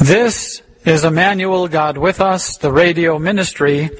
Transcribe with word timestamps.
This 0.00 0.62
is 0.84 1.04
Immanuel 1.04 1.66
God 1.66 1.98
with 1.98 2.20
Us, 2.20 2.56
the 2.56 2.70
radio 2.70 3.18
ministry 3.18 3.90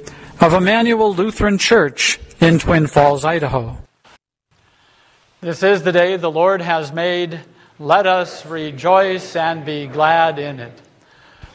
of 0.40 0.54
Immanuel 0.54 1.12
Lutheran 1.12 1.58
Church 1.58 2.20
in 2.40 2.60
Twin 2.60 2.86
Falls, 2.86 3.24
Idaho. 3.24 3.76
This 5.40 5.64
is 5.64 5.82
the 5.82 5.90
day 5.90 6.16
the 6.16 6.30
Lord 6.30 6.60
has 6.62 6.92
made. 6.92 7.40
Let 7.80 8.06
us 8.06 8.46
rejoice 8.46 9.34
and 9.34 9.66
be 9.66 9.88
glad 9.88 10.38
in 10.38 10.60
it. 10.60 10.80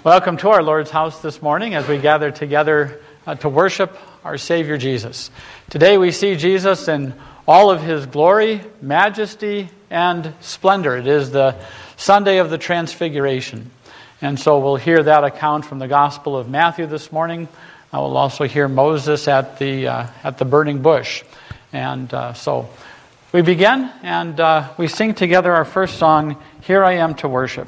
Welcome 0.03 0.35
to 0.37 0.49
our 0.49 0.61
Lord's 0.61 0.91
house 0.91 1.21
this 1.21 1.41
morning 1.41 1.73
as 1.73 1.87
we 1.87 1.97
gather 1.97 2.29
together 2.29 2.99
uh, 3.25 3.35
to 3.35 3.47
worship 3.47 3.97
our 4.25 4.37
Savior 4.37 4.77
Jesus. 4.77 5.31
Today 5.69 5.97
we 5.97 6.11
see 6.11 6.35
Jesus 6.35 6.89
in 6.89 7.13
all 7.47 7.71
of 7.71 7.81
his 7.81 8.05
glory, 8.07 8.59
majesty, 8.81 9.69
and 9.89 10.33
splendor. 10.41 10.97
It 10.97 11.07
is 11.07 11.31
the 11.31 11.55
Sunday 11.95 12.39
of 12.39 12.49
the 12.49 12.57
Transfiguration. 12.57 13.71
And 14.23 14.39
so 14.39 14.59
we'll 14.59 14.77
hear 14.77 15.03
that 15.03 15.25
account 15.25 15.65
from 15.65 15.79
the 15.79 15.87
Gospel 15.89 16.37
of 16.37 16.47
Matthew 16.47 16.85
this 16.85 17.11
morning. 17.11 17.49
I 17.91 17.97
will 17.97 18.15
also 18.15 18.45
hear 18.45 18.69
Moses 18.69 19.27
at 19.27 19.59
the, 19.59 19.87
uh, 19.89 20.07
at 20.23 20.37
the 20.37 20.45
burning 20.45 20.81
bush. 20.81 21.25
And 21.73 22.11
uh, 22.13 22.31
so 22.31 22.69
we 23.33 23.41
begin 23.41 23.91
and 24.01 24.39
uh, 24.39 24.69
we 24.77 24.87
sing 24.87 25.13
together 25.13 25.51
our 25.51 25.65
first 25.65 25.97
song, 25.97 26.41
Here 26.61 26.85
I 26.85 26.93
Am 26.93 27.15
to 27.15 27.27
Worship. 27.27 27.67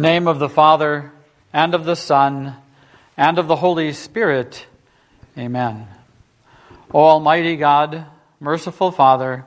The 0.00 0.08
name 0.08 0.26
of 0.26 0.38
the 0.38 0.48
Father, 0.48 1.12
and 1.52 1.74
of 1.74 1.84
the 1.84 1.94
Son, 1.94 2.56
and 3.18 3.38
of 3.38 3.48
the 3.48 3.56
Holy 3.56 3.92
Spirit. 3.92 4.66
Amen. 5.36 5.86
O 6.94 7.00
Almighty 7.00 7.56
God, 7.56 8.06
merciful 8.40 8.92
Father, 8.92 9.44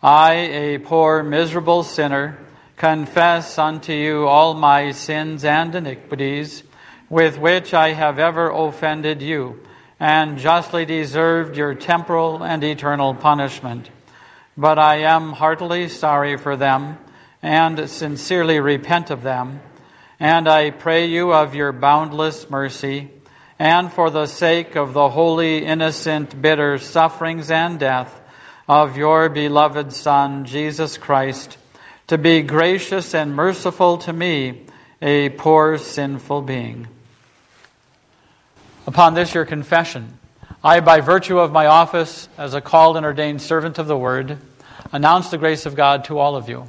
I, 0.00 0.34
a 0.34 0.78
poor, 0.78 1.24
miserable 1.24 1.82
sinner, 1.82 2.38
confess 2.76 3.58
unto 3.58 3.92
you 3.92 4.28
all 4.28 4.54
my 4.54 4.92
sins 4.92 5.44
and 5.44 5.74
iniquities, 5.74 6.62
with 7.08 7.36
which 7.36 7.74
I 7.74 7.92
have 7.92 8.20
ever 8.20 8.48
offended 8.48 9.20
you, 9.20 9.58
and 9.98 10.38
justly 10.38 10.84
deserved 10.84 11.56
your 11.56 11.74
temporal 11.74 12.44
and 12.44 12.62
eternal 12.62 13.12
punishment. 13.12 13.90
But 14.56 14.78
I 14.78 14.98
am 14.98 15.32
heartily 15.32 15.88
sorry 15.88 16.36
for 16.36 16.56
them, 16.56 16.96
and 17.42 17.90
sincerely 17.90 18.60
repent 18.60 19.10
of 19.10 19.22
them 19.22 19.62
and 20.20 20.46
I 20.46 20.70
pray 20.70 21.06
you 21.06 21.32
of 21.32 21.54
your 21.54 21.72
boundless 21.72 22.50
mercy, 22.50 23.08
and 23.58 23.90
for 23.90 24.10
the 24.10 24.26
sake 24.26 24.76
of 24.76 24.92
the 24.92 25.08
holy, 25.08 25.64
innocent, 25.64 26.40
bitter 26.40 26.76
sufferings 26.76 27.50
and 27.50 27.80
death 27.80 28.20
of 28.68 28.98
your 28.98 29.30
beloved 29.30 29.94
Son, 29.94 30.44
Jesus 30.44 30.98
Christ, 30.98 31.56
to 32.06 32.18
be 32.18 32.42
gracious 32.42 33.14
and 33.14 33.34
merciful 33.34 33.96
to 33.98 34.12
me, 34.12 34.66
a 35.00 35.30
poor, 35.30 35.78
sinful 35.78 36.42
being. 36.42 36.86
Upon 38.86 39.14
this, 39.14 39.34
your 39.34 39.46
confession, 39.46 40.18
I, 40.62 40.80
by 40.80 41.00
virtue 41.00 41.38
of 41.38 41.50
my 41.50 41.64
office 41.64 42.28
as 42.36 42.52
a 42.52 42.60
called 42.60 42.98
and 42.98 43.06
ordained 43.06 43.40
servant 43.40 43.78
of 43.78 43.86
the 43.86 43.96
Word, 43.96 44.36
announce 44.92 45.30
the 45.30 45.38
grace 45.38 45.64
of 45.64 45.74
God 45.74 46.04
to 46.04 46.18
all 46.18 46.36
of 46.36 46.50
you. 46.50 46.66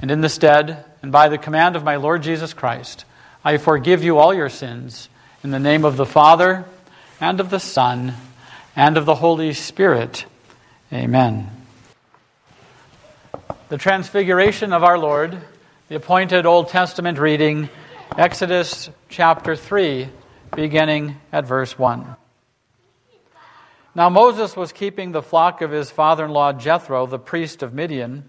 And 0.00 0.12
in 0.12 0.20
the 0.20 0.28
stead, 0.28 0.84
and 1.02 1.12
by 1.12 1.28
the 1.28 1.38
command 1.38 1.76
of 1.76 1.84
my 1.84 1.96
Lord 1.96 2.22
Jesus 2.22 2.52
Christ, 2.52 3.04
I 3.44 3.56
forgive 3.56 4.04
you 4.04 4.18
all 4.18 4.34
your 4.34 4.48
sins 4.48 5.08
in 5.42 5.50
the 5.50 5.58
name 5.58 5.84
of 5.84 5.96
the 5.96 6.06
Father, 6.06 6.64
and 7.20 7.40
of 7.40 7.50
the 7.50 7.60
Son, 7.60 8.14
and 8.76 8.96
of 8.96 9.06
the 9.06 9.14
Holy 9.14 9.54
Spirit. 9.54 10.26
Amen. 10.92 11.50
The 13.68 13.78
Transfiguration 13.78 14.72
of 14.72 14.84
our 14.84 14.98
Lord, 14.98 15.38
the 15.88 15.96
appointed 15.96 16.44
Old 16.44 16.68
Testament 16.68 17.18
reading, 17.18 17.70
Exodus 18.18 18.90
chapter 19.08 19.56
3, 19.56 20.08
beginning 20.54 21.16
at 21.32 21.46
verse 21.46 21.78
1. 21.78 22.16
Now 23.94 24.08
Moses 24.08 24.56
was 24.56 24.72
keeping 24.72 25.12
the 25.12 25.22
flock 25.22 25.62
of 25.62 25.70
his 25.70 25.90
father 25.90 26.24
in 26.24 26.30
law 26.30 26.52
Jethro, 26.52 27.06
the 27.06 27.18
priest 27.18 27.62
of 27.62 27.74
Midian. 27.74 28.28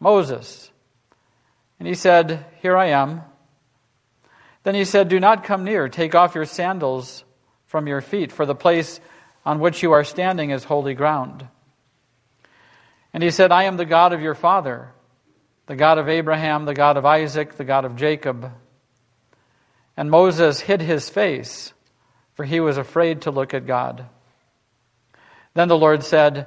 Moses. 0.00 0.70
And 1.78 1.86
he 1.88 1.94
said, 1.94 2.46
Here 2.60 2.76
I 2.76 2.86
am. 2.86 3.22
Then 4.62 4.74
he 4.74 4.84
said, 4.84 5.08
Do 5.08 5.20
not 5.20 5.44
come 5.44 5.64
near. 5.64 5.88
Take 5.88 6.14
off 6.14 6.34
your 6.34 6.44
sandals 6.44 7.24
from 7.66 7.86
your 7.86 8.00
feet, 8.00 8.32
for 8.32 8.46
the 8.46 8.54
place 8.54 9.00
on 9.44 9.60
which 9.60 9.82
you 9.82 9.92
are 9.92 10.04
standing 10.04 10.50
is 10.50 10.64
holy 10.64 10.94
ground. 10.94 11.46
And 13.12 13.22
he 13.22 13.30
said, 13.30 13.52
I 13.52 13.64
am 13.64 13.76
the 13.76 13.84
God 13.84 14.12
of 14.12 14.20
your 14.20 14.34
father, 14.34 14.90
the 15.66 15.76
God 15.76 15.98
of 15.98 16.08
Abraham, 16.08 16.64
the 16.64 16.74
God 16.74 16.96
of 16.96 17.04
Isaac, 17.04 17.56
the 17.56 17.64
God 17.64 17.84
of 17.84 17.96
Jacob. 17.96 18.52
And 19.96 20.10
Moses 20.10 20.60
hid 20.60 20.80
his 20.80 21.08
face, 21.08 21.72
for 22.34 22.44
he 22.44 22.60
was 22.60 22.78
afraid 22.78 23.22
to 23.22 23.30
look 23.30 23.54
at 23.54 23.66
God. 23.66 24.06
Then 25.54 25.68
the 25.68 25.78
Lord 25.78 26.04
said, 26.04 26.46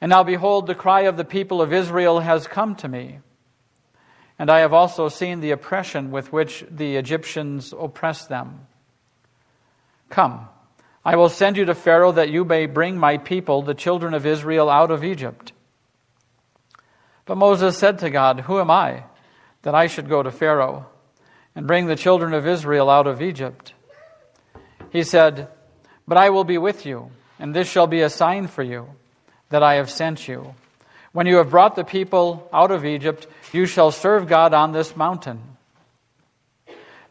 And 0.00 0.10
now 0.10 0.22
behold, 0.22 0.66
the 0.66 0.74
cry 0.74 1.02
of 1.02 1.16
the 1.16 1.24
people 1.24 1.60
of 1.60 1.72
Israel 1.72 2.20
has 2.20 2.46
come 2.46 2.74
to 2.76 2.88
me. 2.88 3.20
And 4.38 4.50
I 4.50 4.60
have 4.60 4.72
also 4.72 5.08
seen 5.08 5.40
the 5.40 5.50
oppression 5.50 6.10
with 6.10 6.32
which 6.32 6.64
the 6.70 6.96
Egyptians 6.96 7.74
oppress 7.78 8.26
them. 8.26 8.66
Come, 10.08 10.48
I 11.04 11.16
will 11.16 11.28
send 11.28 11.56
you 11.56 11.66
to 11.66 11.74
Pharaoh 11.74 12.12
that 12.12 12.30
you 12.30 12.44
may 12.44 12.66
bring 12.66 12.96
my 12.96 13.18
people, 13.18 13.62
the 13.62 13.74
children 13.74 14.14
of 14.14 14.26
Israel, 14.26 14.70
out 14.70 14.90
of 14.90 15.04
Egypt. 15.04 15.52
But 17.26 17.36
Moses 17.36 17.76
said 17.76 17.98
to 17.98 18.10
God, 18.10 18.40
Who 18.40 18.58
am 18.58 18.70
I, 18.70 19.04
that 19.62 19.74
I 19.74 19.86
should 19.86 20.08
go 20.08 20.22
to 20.22 20.30
Pharaoh 20.30 20.86
and 21.54 21.66
bring 21.66 21.86
the 21.86 21.96
children 21.96 22.32
of 22.32 22.46
Israel 22.46 22.88
out 22.88 23.06
of 23.06 23.20
Egypt. 23.20 23.74
He 24.90 25.02
said, 25.02 25.48
But 26.06 26.18
I 26.18 26.30
will 26.30 26.44
be 26.44 26.58
with 26.58 26.86
you, 26.86 27.10
and 27.38 27.54
this 27.54 27.68
shall 27.68 27.86
be 27.86 28.00
a 28.00 28.10
sign 28.10 28.46
for 28.46 28.62
you 28.62 28.88
that 29.50 29.62
I 29.62 29.74
have 29.74 29.90
sent 29.90 30.26
you. 30.26 30.54
When 31.12 31.26
you 31.26 31.36
have 31.36 31.50
brought 31.50 31.74
the 31.76 31.84
people 31.84 32.48
out 32.52 32.70
of 32.70 32.84
Egypt, 32.84 33.26
you 33.52 33.66
shall 33.66 33.90
serve 33.90 34.28
God 34.28 34.54
on 34.54 34.72
this 34.72 34.96
mountain. 34.96 35.40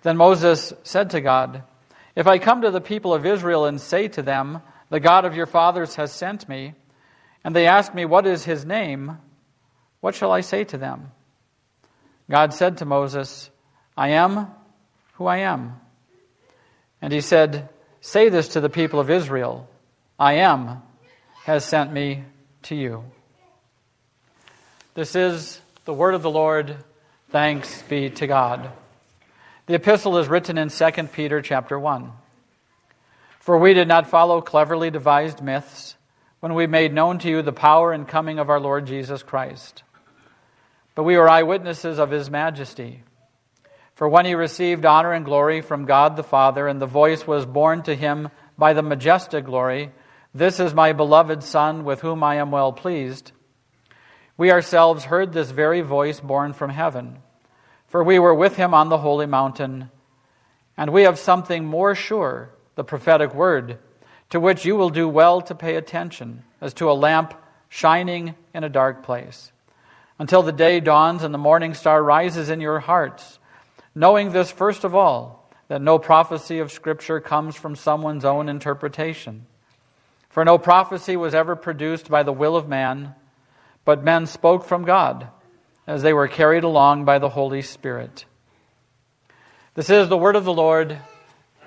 Then 0.01 0.17
Moses 0.17 0.73
said 0.83 1.11
to 1.11 1.21
God, 1.21 1.63
If 2.15 2.25
I 2.25 2.39
come 2.39 2.61
to 2.61 2.71
the 2.71 2.81
people 2.81 3.13
of 3.13 3.25
Israel 3.25 3.65
and 3.65 3.79
say 3.79 4.07
to 4.09 4.21
them, 4.21 4.61
The 4.89 5.01
God 5.01 5.25
of 5.25 5.35
your 5.35 5.45
fathers 5.45 5.95
has 5.95 6.13
sent 6.13 6.47
me, 6.47 6.73
and 7.43 7.55
they 7.55 7.67
ask 7.67 7.93
me, 7.93 8.05
What 8.05 8.25
is 8.25 8.45
his 8.45 8.65
name? 8.65 9.17
What 9.99 10.15
shall 10.15 10.31
I 10.31 10.41
say 10.41 10.63
to 10.63 10.77
them? 10.77 11.11
God 12.29 12.53
said 12.53 12.77
to 12.77 12.85
Moses, 12.85 13.49
I 13.97 14.09
am 14.09 14.47
who 15.13 15.25
I 15.25 15.39
am. 15.39 15.79
And 17.01 17.11
he 17.11 17.19
said, 17.19 17.67
Say 17.99 18.29
this 18.29 18.49
to 18.49 18.61
the 18.61 18.69
people 18.69 19.01
of 19.01 19.09
Israel 19.09 19.67
I 20.17 20.35
am 20.35 20.81
has 21.49 21.65
sent 21.65 21.91
me 21.91 22.23
to 22.61 22.75
you. 22.75 23.03
This 24.93 25.15
is 25.15 25.59
the 25.85 25.93
word 25.95 26.13
of 26.13 26.21
the 26.21 26.29
Lord. 26.29 26.77
Thanks 27.29 27.81
be 27.89 28.11
to 28.11 28.27
God. 28.27 28.69
The 29.65 29.73
epistle 29.73 30.19
is 30.19 30.27
written 30.27 30.59
in 30.59 30.69
2 30.69 30.91
Peter 31.11 31.41
chapter 31.41 31.79
1. 31.79 32.11
For 33.39 33.57
we 33.57 33.73
did 33.73 33.87
not 33.87 34.11
follow 34.11 34.41
cleverly 34.41 34.91
devised 34.91 35.41
myths 35.41 35.95
when 36.39 36.53
we 36.53 36.67
made 36.67 36.93
known 36.93 37.17
to 37.17 37.27
you 37.27 37.41
the 37.41 37.51
power 37.51 37.93
and 37.93 38.07
coming 38.07 38.37
of 38.37 38.51
our 38.51 38.59
Lord 38.59 38.85
Jesus 38.85 39.23
Christ. 39.23 39.81
But 40.93 41.01
we 41.01 41.17
were 41.17 41.27
eyewitnesses 41.27 41.97
of 41.97 42.11
his 42.11 42.29
majesty. 42.29 43.01
For 43.95 44.07
when 44.07 44.27
he 44.27 44.35
received 44.35 44.85
honor 44.85 45.13
and 45.13 45.25
glory 45.25 45.61
from 45.61 45.85
God 45.85 46.15
the 46.15 46.21
Father, 46.21 46.67
and 46.67 46.79
the 46.79 46.85
voice 46.85 47.25
was 47.25 47.47
borne 47.47 47.81
to 47.83 47.95
him 47.95 48.29
by 48.55 48.73
the 48.73 48.83
majestic 48.83 49.45
glory, 49.45 49.91
This 50.33 50.59
is 50.59 50.73
my 50.73 50.93
beloved 50.93 51.43
Son, 51.43 51.83
with 51.83 52.01
whom 52.01 52.23
I 52.23 52.35
am 52.35 52.51
well 52.51 52.71
pleased, 52.73 53.31
we 54.37 54.51
ourselves 54.51 55.05
heard 55.05 55.33
this 55.33 55.51
very 55.51 55.81
voice 55.81 56.19
borne 56.19 56.53
from 56.53 56.69
heaven 56.69 57.19
for 57.89 58.03
we 58.03 58.19
were 58.19 58.33
with 58.33 58.55
him 58.55 58.73
on 58.73 58.89
the 58.89 58.99
holy 58.99 59.25
mountain. 59.25 59.89
And 60.77 60.93
we 60.93 61.01
have 61.01 61.19
something 61.19 61.65
more 61.65 61.95
sure, 61.95 62.51
the 62.75 62.83
prophetic 62.83 63.33
word, 63.33 63.79
to 64.29 64.39
which 64.39 64.63
you 64.63 64.75
will 64.75 64.91
do 64.91 65.09
well 65.09 65.41
to 65.41 65.55
pay 65.55 65.75
attention, 65.75 66.43
as 66.61 66.73
to 66.75 66.89
a 66.89 66.93
lamp 66.93 67.33
shining 67.67 68.35
in 68.53 68.63
a 68.63 68.69
dark 68.69 69.03
place, 69.03 69.51
until 70.19 70.43
the 70.43 70.51
day 70.51 70.79
dawns 70.79 71.23
and 71.23 71.33
the 71.33 71.39
morning 71.39 71.73
star 71.73 72.01
rises 72.03 72.49
in 72.49 72.61
your 72.61 72.79
hearts, 72.79 73.39
knowing 73.95 74.31
this 74.31 74.51
first 74.51 74.83
of 74.83 74.93
all, 74.95 75.51
that 75.67 75.81
no 75.81 75.99
prophecy 75.99 76.59
of 76.59 76.71
Scripture 76.71 77.19
comes 77.19 77.55
from 77.55 77.75
someone's 77.75 78.25
own 78.25 78.49
interpretation. 78.49 79.45
For 80.29 80.45
no 80.45 80.57
prophecy 80.57 81.17
was 81.17 81.33
ever 81.33 81.55
produced 81.55 82.09
by 82.09 82.23
the 82.23 82.31
will 82.31 82.55
of 82.55 82.67
man, 82.67 83.15
but 83.83 84.03
men 84.03 84.27
spoke 84.27 84.63
from 84.63 84.85
God 84.85 85.27
as 85.87 86.03
they 86.03 86.13
were 86.13 86.27
carried 86.27 86.63
along 86.63 87.03
by 87.03 87.17
the 87.17 87.29
Holy 87.29 87.63
Spirit. 87.63 88.25
This 89.73 89.89
is 89.89 90.07
the 90.07 90.17
word 90.17 90.35
of 90.35 90.45
the 90.45 90.53
Lord. 90.53 90.99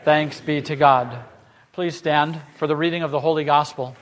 Thanks 0.05 0.41
be 0.41 0.63
to 0.63 0.77
God. 0.77 1.25
Please 1.73 1.97
stand 1.97 2.41
for 2.57 2.67
the 2.67 2.77
reading 2.77 3.03
of 3.03 3.11
the 3.11 3.21
Holy 3.21 3.45
Gospel. 3.45 3.97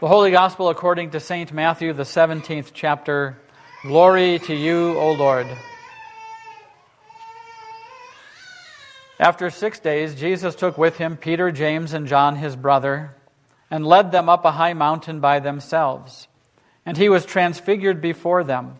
The 0.00 0.08
Holy 0.08 0.30
Gospel 0.30 0.70
according 0.70 1.10
to 1.10 1.20
St. 1.20 1.52
Matthew, 1.52 1.92
the 1.92 2.04
17th 2.04 2.70
chapter. 2.72 3.36
Glory 3.82 4.38
to 4.40 4.54
you, 4.54 4.96
O 4.96 5.12
Lord. 5.12 5.48
After 9.18 9.50
six 9.50 9.80
days, 9.80 10.14
Jesus 10.14 10.54
took 10.54 10.78
with 10.78 10.98
him 10.98 11.16
Peter, 11.16 11.50
James, 11.50 11.92
and 11.92 12.06
John, 12.06 12.36
his 12.36 12.54
brother, 12.54 13.16
and 13.70 13.86
led 13.86 14.12
them 14.12 14.28
up 14.28 14.44
a 14.44 14.52
high 14.52 14.74
mountain 14.74 15.18
by 15.18 15.40
themselves. 15.40 16.28
And 16.86 16.96
he 16.96 17.08
was 17.08 17.26
transfigured 17.26 18.00
before 18.00 18.44
them, 18.44 18.76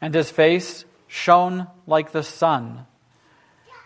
and 0.00 0.14
his 0.14 0.30
face 0.30 0.84
shone 1.08 1.66
like 1.86 2.12
the 2.12 2.22
sun, 2.22 2.86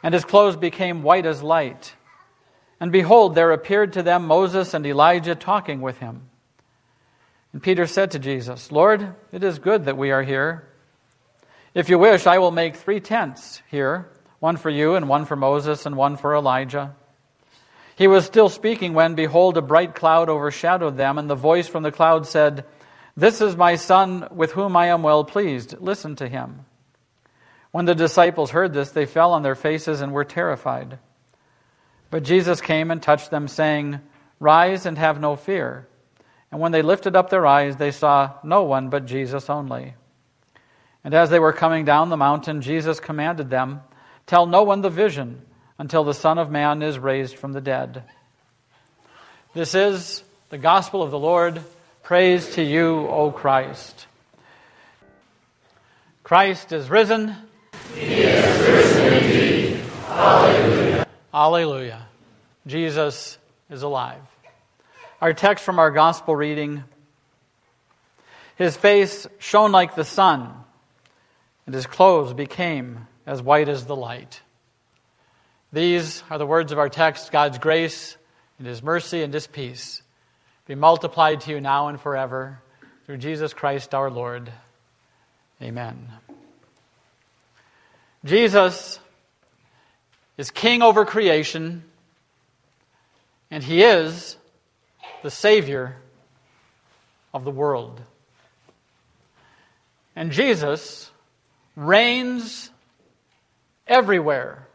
and 0.02 0.12
his 0.12 0.24
clothes 0.24 0.56
became 0.56 1.02
white 1.02 1.24
as 1.24 1.42
light. 1.42 1.94
And 2.80 2.92
behold, 2.92 3.34
there 3.34 3.52
appeared 3.52 3.94
to 3.94 4.02
them 4.02 4.26
Moses 4.26 4.74
and 4.74 4.84
Elijah 4.84 5.34
talking 5.34 5.80
with 5.80 5.98
him. 5.98 6.28
And 7.52 7.62
Peter 7.62 7.86
said 7.86 8.10
to 8.10 8.18
Jesus, 8.18 8.72
Lord, 8.72 9.14
it 9.32 9.44
is 9.44 9.60
good 9.60 9.84
that 9.84 9.96
we 9.96 10.10
are 10.10 10.22
here. 10.22 10.68
If 11.72 11.88
you 11.88 11.98
wish, 11.98 12.26
I 12.26 12.38
will 12.38 12.50
make 12.50 12.76
three 12.76 13.00
tents 13.00 13.62
here 13.70 14.10
one 14.44 14.56
for 14.58 14.70
you, 14.70 14.94
and 14.94 15.08
one 15.08 15.24
for 15.24 15.36
Moses, 15.36 15.86
and 15.86 15.96
one 15.96 16.16
for 16.16 16.34
Elijah. 16.34 16.94
He 17.96 18.06
was 18.06 18.24
still 18.24 18.48
speaking 18.48 18.94
when, 18.94 19.14
behold, 19.14 19.56
a 19.56 19.62
bright 19.62 19.94
cloud 19.94 20.28
overshadowed 20.28 20.96
them, 20.96 21.18
and 21.18 21.28
the 21.30 21.34
voice 21.34 21.66
from 21.66 21.82
the 21.82 21.90
cloud 21.90 22.26
said, 22.26 22.64
this 23.16 23.40
is 23.40 23.56
my 23.56 23.76
son 23.76 24.26
with 24.32 24.52
whom 24.52 24.76
I 24.76 24.88
am 24.88 25.02
well 25.02 25.24
pleased. 25.24 25.76
Listen 25.80 26.16
to 26.16 26.28
him. 26.28 26.66
When 27.70 27.84
the 27.84 27.94
disciples 27.94 28.50
heard 28.50 28.72
this, 28.72 28.90
they 28.90 29.06
fell 29.06 29.32
on 29.32 29.42
their 29.42 29.54
faces 29.54 30.00
and 30.00 30.12
were 30.12 30.24
terrified. 30.24 30.98
But 32.10 32.24
Jesus 32.24 32.60
came 32.60 32.90
and 32.90 33.00
touched 33.00 33.30
them, 33.30 33.46
saying, 33.46 34.00
Rise 34.40 34.84
and 34.84 34.98
have 34.98 35.20
no 35.20 35.36
fear. 35.36 35.88
And 36.50 36.60
when 36.60 36.72
they 36.72 36.82
lifted 36.82 37.14
up 37.16 37.30
their 37.30 37.46
eyes, 37.46 37.76
they 37.76 37.92
saw 37.92 38.32
no 38.42 38.64
one 38.64 38.90
but 38.90 39.06
Jesus 39.06 39.48
only. 39.48 39.94
And 41.04 41.14
as 41.14 41.30
they 41.30 41.38
were 41.38 41.52
coming 41.52 41.84
down 41.84 42.10
the 42.10 42.16
mountain, 42.16 42.62
Jesus 42.62 42.98
commanded 43.00 43.48
them, 43.50 43.80
Tell 44.26 44.46
no 44.46 44.62
one 44.62 44.80
the 44.80 44.90
vision 44.90 45.42
until 45.78 46.04
the 46.04 46.14
Son 46.14 46.38
of 46.38 46.50
Man 46.50 46.82
is 46.82 46.98
raised 46.98 47.36
from 47.36 47.52
the 47.52 47.60
dead. 47.60 48.04
This 49.54 49.74
is 49.74 50.22
the 50.50 50.58
gospel 50.58 51.02
of 51.02 51.10
the 51.10 51.18
Lord. 51.18 51.60
Praise 52.02 52.54
to 52.54 52.62
you, 52.62 53.06
O 53.08 53.30
Christ. 53.30 54.06
Christ 56.22 56.72
is 56.72 56.88
risen. 56.88 57.36
He 57.94 58.22
is 58.22 58.68
risen 58.68 59.12
indeed. 59.14 59.80
Alleluia. 60.08 61.06
Alleluia. 61.32 62.06
Jesus 62.66 63.38
is 63.68 63.82
alive. 63.82 64.22
Our 65.20 65.34
text 65.34 65.64
from 65.64 65.78
our 65.78 65.90
gospel 65.90 66.34
reading 66.34 66.84
His 68.56 68.76
face 68.76 69.26
shone 69.38 69.72
like 69.72 69.94
the 69.94 70.04
sun, 70.04 70.52
and 71.66 71.74
his 71.74 71.86
clothes 71.86 72.32
became 72.32 73.06
as 73.26 73.42
white 73.42 73.68
as 73.68 73.86
the 73.86 73.96
light. 73.96 74.40
These 75.72 76.22
are 76.30 76.38
the 76.38 76.46
words 76.46 76.72
of 76.72 76.78
our 76.78 76.88
text 76.88 77.32
God's 77.32 77.58
grace 77.58 78.16
and 78.58 78.66
His 78.66 78.82
mercy 78.82 79.22
and 79.22 79.32
His 79.32 79.46
peace 79.46 80.02
be 80.66 80.74
multiplied 80.74 81.42
to 81.42 81.50
you 81.50 81.60
now 81.60 81.88
and 81.88 82.00
forever 82.00 82.60
through 83.04 83.18
Jesus 83.18 83.52
Christ 83.52 83.94
our 83.94 84.10
Lord. 84.10 84.50
Amen. 85.60 86.08
Jesus 88.24 88.98
is 90.38 90.50
king 90.50 90.82
over 90.82 91.04
creation, 91.04 91.84
and 93.50 93.62
he 93.62 93.82
is 93.82 94.36
the 95.22 95.30
Savior 95.30 95.96
of 97.34 97.44
the 97.44 97.50
world. 97.50 98.00
And 100.16 100.32
Jesus 100.32 101.10
reigns 101.76 102.70
everywhere. 103.86 104.66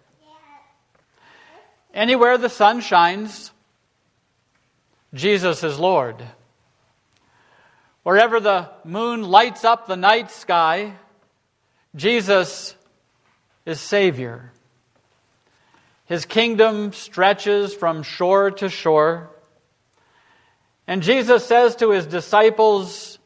Anywhere 1.94 2.38
the 2.38 2.50
sun 2.50 2.82
shines, 2.82 3.52
Jesus 5.14 5.64
is 5.64 5.80
Lord. 5.80 6.24
Wherever 8.04 8.40
the 8.40 8.70
moon 8.84 9.24
lights 9.24 9.66
up 9.66 9.88
the 9.88 9.96
night 9.96 10.32
sky, 10.32 10.94
Jesus 11.96 12.76
is 13.66 13.80
Savior. 13.80 14.52
His 16.06 16.26
kingdom 16.26 16.94
stretches 16.94 17.74
from 17.74 18.04
shore 18.04 18.52
to 18.52 18.70
shore. 18.70 19.30
And 20.88 21.04
Jesus 21.04 21.46
says 21.46 21.76
to 21.78 21.92
his 21.92 22.08
disciples, 22.08 23.20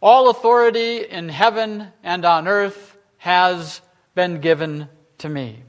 All 0.00 0.28
authority 0.28 1.04
in 1.04 1.28
heaven 1.28 1.88
and 2.02 2.24
on 2.24 2.48
earth 2.48 2.96
has 3.18 3.80
been 4.14 4.40
given 4.40 4.88
to 5.20 5.28
me. 5.28 5.62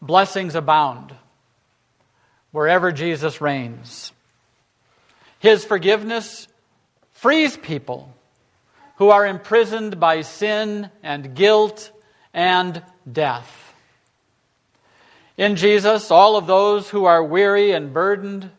Blessings 0.00 0.54
abound 0.54 1.14
wherever 2.50 2.92
Jesus 2.92 3.40
reigns. 3.40 4.12
His 5.38 5.64
forgiveness 5.64 6.48
frees 7.12 7.56
people 7.56 8.12
who 8.96 9.10
are 9.10 9.26
imprisoned 9.26 10.00
by 10.00 10.22
sin 10.22 10.90
and 11.02 11.34
guilt 11.34 11.90
and 12.32 12.82
death. 13.10 13.74
In 15.36 15.56
Jesus, 15.56 16.10
all 16.10 16.36
of 16.36 16.46
those 16.46 16.88
who 16.88 17.04
are 17.04 17.22
weary 17.22 17.72
and 17.72 17.92
burdened 17.92 18.50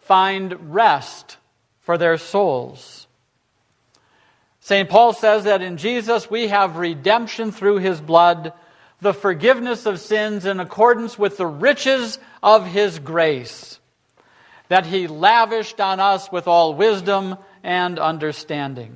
find 0.00 0.72
rest 0.74 1.36
for 1.80 1.98
their 1.98 2.16
souls. 2.16 3.06
St. 4.64 4.88
Paul 4.88 5.12
says 5.12 5.42
that 5.42 5.60
in 5.60 5.76
Jesus 5.76 6.30
we 6.30 6.46
have 6.46 6.76
redemption 6.76 7.50
through 7.50 7.78
his 7.78 8.00
blood, 8.00 8.52
the 9.00 9.12
forgiveness 9.12 9.86
of 9.86 9.98
sins 9.98 10.46
in 10.46 10.60
accordance 10.60 11.18
with 11.18 11.36
the 11.36 11.48
riches 11.48 12.20
of 12.44 12.64
his 12.64 13.00
grace, 13.00 13.80
that 14.68 14.86
he 14.86 15.08
lavished 15.08 15.80
on 15.80 15.98
us 15.98 16.30
with 16.30 16.46
all 16.46 16.74
wisdom 16.74 17.38
and 17.64 17.98
understanding. 17.98 18.94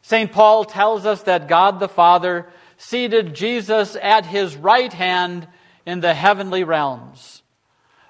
St. 0.00 0.32
Paul 0.32 0.64
tells 0.64 1.04
us 1.04 1.24
that 1.24 1.46
God 1.46 1.78
the 1.78 1.86
Father 1.86 2.46
seated 2.78 3.34
Jesus 3.34 3.98
at 4.00 4.24
his 4.24 4.56
right 4.56 4.94
hand 4.94 5.46
in 5.84 6.00
the 6.00 6.14
heavenly 6.14 6.64
realms, 6.64 7.42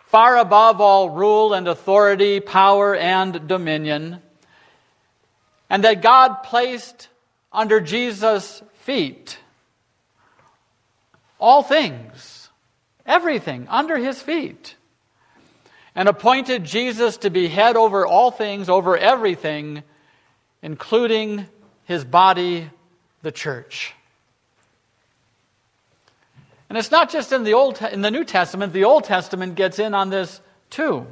far 0.05 0.37
above 0.37 0.81
all 0.81 1.11
rule 1.11 1.53
and 1.53 1.67
authority, 1.67 2.39
power 2.39 2.95
and 2.95 3.49
dominion 3.49 4.23
and 5.73 5.85
that 5.85 6.03
God 6.03 6.43
placed 6.43 7.09
under 7.51 7.81
Jesus' 7.81 8.63
feet 8.75 9.39
all 11.41 11.63
things, 11.63 12.51
everything 13.07 13.67
under 13.71 13.97
his 13.97 14.21
feet, 14.21 14.77
and 15.95 16.11
appointed 16.11 16.65
Jesus 16.65 17.17
to 17.17 17.31
be 17.31 17.49
head 17.49 17.77
over 17.77 18.07
all 18.07 18.31
things, 18.31 18.69
over 18.69 18.99
everything, 18.99 19.83
including 20.61 21.47
his 21.87 22.05
body, 22.05 22.69
the 23.23 23.33
church. 23.33 23.95
And 26.69 26.77
it's 26.77 26.91
not 26.91 27.11
just 27.11 27.33
in 27.33 27.45
the 27.45 27.55
Old 27.55 27.81
in 27.81 28.03
the 28.03 28.11
New 28.11 28.25
Testament, 28.25 28.75
the 28.75 28.85
Old 28.85 29.05
Testament 29.05 29.55
gets 29.55 29.79
in 29.79 29.95
on 29.95 30.11
this 30.11 30.43
too. 30.69 31.07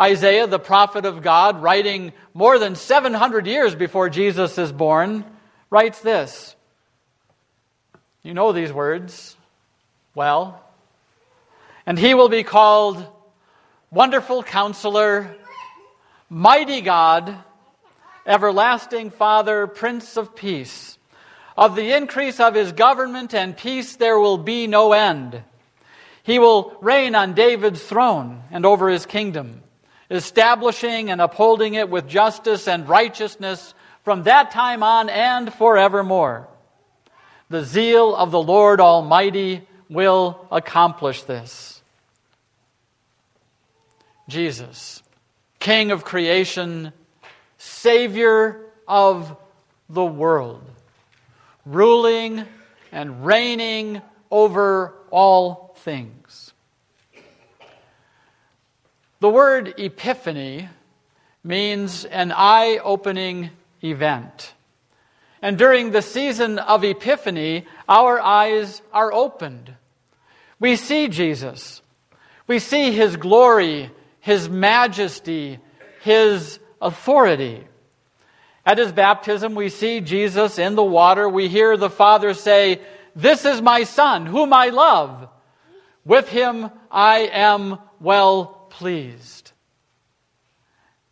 Isaiah, 0.00 0.46
the 0.46 0.58
prophet 0.58 1.04
of 1.04 1.20
God, 1.20 1.62
writing 1.62 2.14
more 2.32 2.58
than 2.58 2.74
700 2.74 3.46
years 3.46 3.74
before 3.74 4.08
Jesus 4.08 4.56
is 4.56 4.72
born, 4.72 5.26
writes 5.68 6.00
this. 6.00 6.56
You 8.22 8.32
know 8.32 8.52
these 8.52 8.72
words 8.72 9.36
well. 10.14 10.64
And 11.84 11.98
he 11.98 12.14
will 12.14 12.30
be 12.30 12.44
called 12.44 13.04
Wonderful 13.90 14.42
Counselor, 14.42 15.36
Mighty 16.30 16.80
God, 16.80 17.36
Everlasting 18.26 19.10
Father, 19.10 19.66
Prince 19.66 20.16
of 20.16 20.34
Peace. 20.34 20.96
Of 21.58 21.76
the 21.76 21.94
increase 21.94 22.40
of 22.40 22.54
his 22.54 22.72
government 22.72 23.34
and 23.34 23.54
peace 23.54 23.96
there 23.96 24.18
will 24.18 24.38
be 24.38 24.66
no 24.66 24.94
end. 24.94 25.42
He 26.22 26.38
will 26.38 26.74
reign 26.80 27.14
on 27.14 27.34
David's 27.34 27.82
throne 27.82 28.44
and 28.50 28.64
over 28.64 28.88
his 28.88 29.04
kingdom 29.04 29.62
establishing 30.10 31.10
and 31.10 31.20
upholding 31.20 31.74
it 31.74 31.88
with 31.88 32.08
justice 32.08 32.66
and 32.66 32.88
righteousness 32.88 33.74
from 34.02 34.24
that 34.24 34.50
time 34.50 34.82
on 34.82 35.08
and 35.08 35.52
forevermore. 35.54 36.48
The 37.48 37.64
zeal 37.64 38.14
of 38.14 38.30
the 38.30 38.42
Lord 38.42 38.80
Almighty 38.80 39.66
will 39.88 40.46
accomplish 40.50 41.22
this. 41.22 41.82
Jesus, 44.28 45.02
King 45.58 45.90
of 45.90 46.04
creation, 46.04 46.92
Savior 47.58 48.60
of 48.86 49.36
the 49.88 50.04
world, 50.04 50.62
ruling 51.66 52.44
and 52.92 53.26
reigning 53.26 54.00
over 54.30 54.94
all 55.10 55.76
things. 55.78 56.49
The 59.20 59.28
word 59.28 59.74
epiphany 59.76 60.68
means 61.44 62.06
an 62.06 62.32
eye 62.34 62.78
opening 62.82 63.50
event. 63.82 64.54
And 65.42 65.58
during 65.58 65.90
the 65.90 66.00
season 66.00 66.58
of 66.58 66.84
Epiphany, 66.84 67.66
our 67.86 68.18
eyes 68.18 68.80
are 68.92 69.12
opened. 69.12 69.74
We 70.58 70.76
see 70.76 71.08
Jesus. 71.08 71.82
We 72.46 72.58
see 72.58 72.92
his 72.92 73.16
glory, 73.16 73.90
his 74.20 74.48
majesty, 74.48 75.58
his 76.02 76.58
authority. 76.80 77.66
At 78.64 78.78
his 78.78 78.92
baptism, 78.92 79.54
we 79.54 79.68
see 79.68 80.00
Jesus 80.00 80.58
in 80.58 80.76
the 80.76 80.82
water. 80.82 81.28
We 81.28 81.48
hear 81.48 81.76
the 81.76 81.90
Father 81.90 82.32
say, 82.32 82.80
This 83.14 83.44
is 83.44 83.60
my 83.60 83.84
Son, 83.84 84.24
whom 84.24 84.52
I 84.52 84.70
love. 84.70 85.28
With 86.04 86.28
him 86.28 86.70
I 86.90 87.30
am 87.32 87.78
well 88.00 88.59
pleased. 88.70 89.52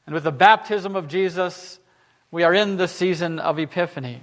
And 0.07 0.15
with 0.15 0.25
the 0.25 0.33
baptism 0.33 0.97
of 0.97 1.09
Jesus, 1.09 1.79
we 2.31 2.43
are 2.43 2.55
in 2.55 2.77
the 2.77 2.89
season 2.89 3.39
of 3.39 3.59
Epiphany. 3.59 4.23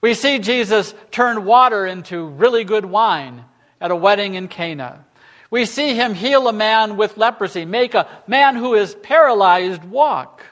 We 0.00 0.14
see 0.14 0.38
Jesus 0.38 0.94
turn 1.10 1.44
water 1.44 1.86
into 1.86 2.26
really 2.26 2.64
good 2.64 2.84
wine 2.84 3.44
at 3.80 3.90
a 3.90 3.96
wedding 3.96 4.34
in 4.34 4.48
Cana. 4.48 5.04
We 5.50 5.64
see 5.64 5.94
him 5.94 6.14
heal 6.14 6.46
a 6.48 6.52
man 6.52 6.96
with 6.96 7.16
leprosy, 7.16 7.64
make 7.64 7.94
a 7.94 8.08
man 8.26 8.56
who 8.56 8.74
is 8.74 8.94
paralyzed 8.94 9.84
walk. 9.84 10.42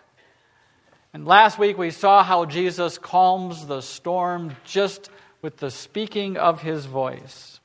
And 1.13 1.27
last 1.27 1.59
week 1.59 1.77
we 1.79 1.91
saw 1.91 2.23
how 2.23 2.45
Jesus 2.45 2.99
calms 2.99 3.67
the 3.67 3.81
storm 3.81 4.57
just 4.65 5.11
with 5.43 5.59
the 5.59 5.71
speaking 5.71 6.37
of 6.37 6.63
his 6.63 6.87
voice. 6.87 7.61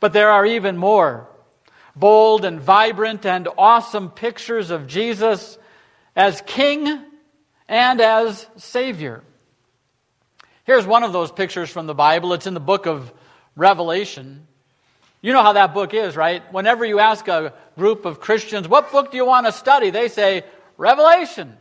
But 0.00 0.12
there 0.12 0.30
are 0.30 0.44
even 0.44 0.76
more 0.76 1.28
bold 1.94 2.44
and 2.44 2.60
vibrant 2.60 3.26
and 3.26 3.48
awesome 3.58 4.10
pictures 4.10 4.70
of 4.70 4.86
Jesus 4.86 5.58
as 6.16 6.42
King 6.46 7.02
and 7.68 8.00
as 8.00 8.46
Savior. 8.56 9.22
Here's 10.64 10.86
one 10.86 11.02
of 11.02 11.12
those 11.12 11.32
pictures 11.32 11.70
from 11.70 11.86
the 11.86 11.94
Bible. 11.94 12.32
It's 12.34 12.46
in 12.46 12.54
the 12.54 12.60
book 12.60 12.86
of 12.86 13.12
Revelation. 13.56 14.46
You 15.20 15.32
know 15.32 15.42
how 15.42 15.52
that 15.54 15.74
book 15.74 15.94
is, 15.94 16.16
right? 16.16 16.42
Whenever 16.52 16.84
you 16.84 16.98
ask 16.98 17.28
a 17.28 17.54
group 17.76 18.04
of 18.04 18.20
Christians, 18.20 18.68
what 18.68 18.92
book 18.92 19.10
do 19.10 19.16
you 19.16 19.26
want 19.26 19.46
to 19.46 19.52
study? 19.52 19.90
They 19.90 20.08
say, 20.08 20.44
Revelation. 20.76 21.56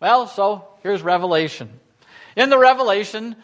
Well, 0.00 0.26
so 0.26 0.68
here's 0.82 1.02
Revelation. 1.02 1.70
In 2.36 2.50
the 2.50 2.58
Revelation, 2.58 3.36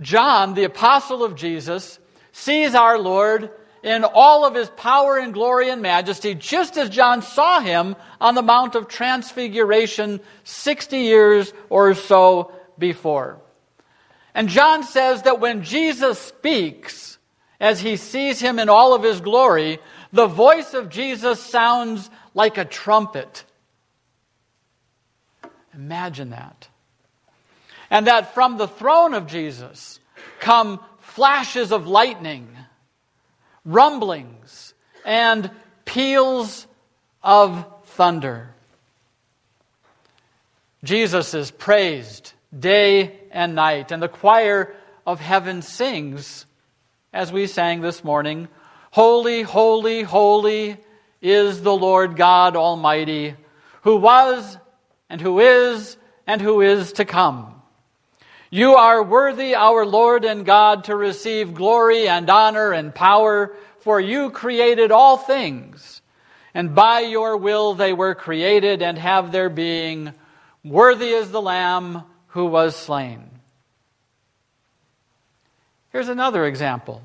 John, 0.00 0.54
the 0.54 0.64
apostle 0.64 1.24
of 1.24 1.34
Jesus, 1.34 1.98
sees 2.32 2.74
our 2.74 2.98
Lord 2.98 3.50
in 3.82 4.04
all 4.04 4.44
of 4.44 4.54
his 4.54 4.68
power 4.70 5.18
and 5.18 5.32
glory 5.32 5.70
and 5.70 5.82
majesty, 5.82 6.34
just 6.34 6.76
as 6.76 6.90
John 6.90 7.22
saw 7.22 7.60
him 7.60 7.96
on 8.20 8.34
the 8.34 8.42
Mount 8.42 8.74
of 8.74 8.88
Transfiguration 8.88 10.20
60 10.44 10.98
years 10.98 11.52
or 11.70 11.94
so 11.94 12.52
before. 12.78 13.40
And 14.34 14.48
John 14.48 14.82
says 14.82 15.22
that 15.22 15.40
when 15.40 15.62
Jesus 15.62 16.18
speaks, 16.18 17.18
as 17.60 17.80
he 17.80 17.96
sees 17.96 18.40
him 18.40 18.58
in 18.58 18.68
all 18.68 18.94
of 18.94 19.02
his 19.02 19.20
glory, 19.20 19.78
the 20.12 20.26
voice 20.26 20.74
of 20.74 20.88
Jesus 20.88 21.42
sounds 21.42 22.08
like 22.34 22.56
a 22.56 22.64
trumpet. 22.64 23.44
Imagine 25.74 26.30
that. 26.30 26.68
And 27.90 28.06
that 28.06 28.34
from 28.34 28.58
the 28.58 28.68
throne 28.68 29.14
of 29.14 29.26
Jesus 29.26 29.98
come 30.40 30.80
flashes 30.98 31.72
of 31.72 31.86
lightning 31.86 32.48
rumblings, 33.68 34.74
and 35.04 35.50
peals 35.84 36.66
of 37.22 37.66
thunder. 37.84 38.54
Jesus 40.82 41.34
is 41.34 41.50
praised 41.50 42.32
day 42.58 43.20
and 43.30 43.54
night, 43.54 43.92
and 43.92 44.02
the 44.02 44.08
choir 44.08 44.74
of 45.06 45.20
heaven 45.20 45.60
sings, 45.62 46.46
as 47.12 47.30
we 47.30 47.46
sang 47.46 47.80
this 47.80 48.02
morning 48.02 48.48
Holy, 48.90 49.42
holy, 49.42 50.02
holy 50.02 50.78
is 51.20 51.60
the 51.62 51.76
Lord 51.76 52.16
God 52.16 52.56
Almighty, 52.56 53.34
who 53.82 53.96
was, 53.96 54.56
and 55.10 55.20
who 55.20 55.40
is, 55.40 55.98
and 56.26 56.40
who 56.40 56.62
is 56.62 56.92
to 56.94 57.04
come. 57.04 57.57
You 58.50 58.76
are 58.76 59.02
worthy, 59.02 59.54
our 59.54 59.84
Lord 59.84 60.24
and 60.24 60.46
God, 60.46 60.84
to 60.84 60.96
receive 60.96 61.54
glory 61.54 62.08
and 62.08 62.30
honor 62.30 62.72
and 62.72 62.94
power, 62.94 63.54
for 63.80 64.00
you 64.00 64.30
created 64.30 64.90
all 64.90 65.18
things, 65.18 66.00
and 66.54 66.74
by 66.74 67.00
your 67.00 67.36
will 67.36 67.74
they 67.74 67.92
were 67.92 68.14
created 68.14 68.80
and 68.80 68.96
have 68.98 69.32
their 69.32 69.50
being. 69.50 70.12
Worthy 70.64 71.10
is 71.10 71.30
the 71.30 71.42
Lamb 71.42 72.04
who 72.28 72.46
was 72.46 72.74
slain. 72.74 73.28
Here's 75.90 76.08
another 76.08 76.46
example. 76.46 77.02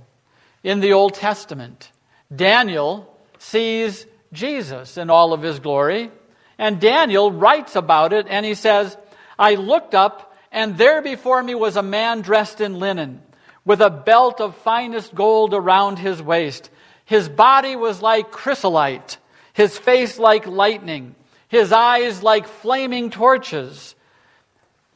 In 0.63 0.79
the 0.79 0.93
Old 0.93 1.13
Testament, 1.13 1.91
Daniel 2.33 3.17
sees 3.38 4.05
Jesus 4.31 4.97
in 4.97 5.09
all 5.09 5.33
of 5.33 5.41
his 5.41 5.59
glory, 5.59 6.09
and 6.57 6.79
Daniel 6.79 7.31
writes 7.31 7.75
about 7.75 8.13
it, 8.13 8.27
and 8.29 8.45
he 8.45 8.55
says, 8.55 8.97
I 9.38 9.55
looked 9.55 9.93
up 9.93 10.32
and 10.53 10.77
there 10.77 11.01
before 11.01 11.43
me 11.43 11.55
was 11.55 11.75
a 11.75 11.83
man 11.83 12.22
dressed 12.22 12.62
in 12.62 12.79
linen, 12.79 13.22
with 13.65 13.81
a 13.81 13.89
belt 13.89 14.39
of 14.39 14.55
finest 14.57 15.13
gold 15.13 15.53
around 15.53 16.00
his 16.00 16.22
waist. 16.22 16.69
His 17.03 17.27
body 17.27 17.75
was 17.75 18.01
like 18.01 18.31
chrysolite, 18.31 19.17
his 19.51 19.77
face 19.77 20.17
like 20.17 20.48
lightning, 20.48 21.15
his 21.50 21.74
eyes 21.74 22.24
like 22.24 22.48
flaming 22.48 23.10
torches. 23.10 23.95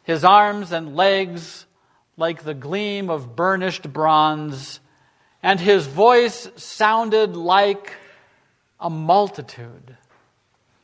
his 0.08 0.24
arms 0.24 0.72
and 0.72 0.96
legs 0.96 1.66
like 2.16 2.44
the 2.44 2.54
gleam 2.54 3.10
of 3.10 3.36
burnished 3.36 3.92
bronze, 3.92 4.80
and 5.44 5.60
his 5.60 5.86
voice 5.86 6.50
sounded 6.56 7.36
like 7.36 7.92
a 8.80 8.90
multitude. 8.90 9.98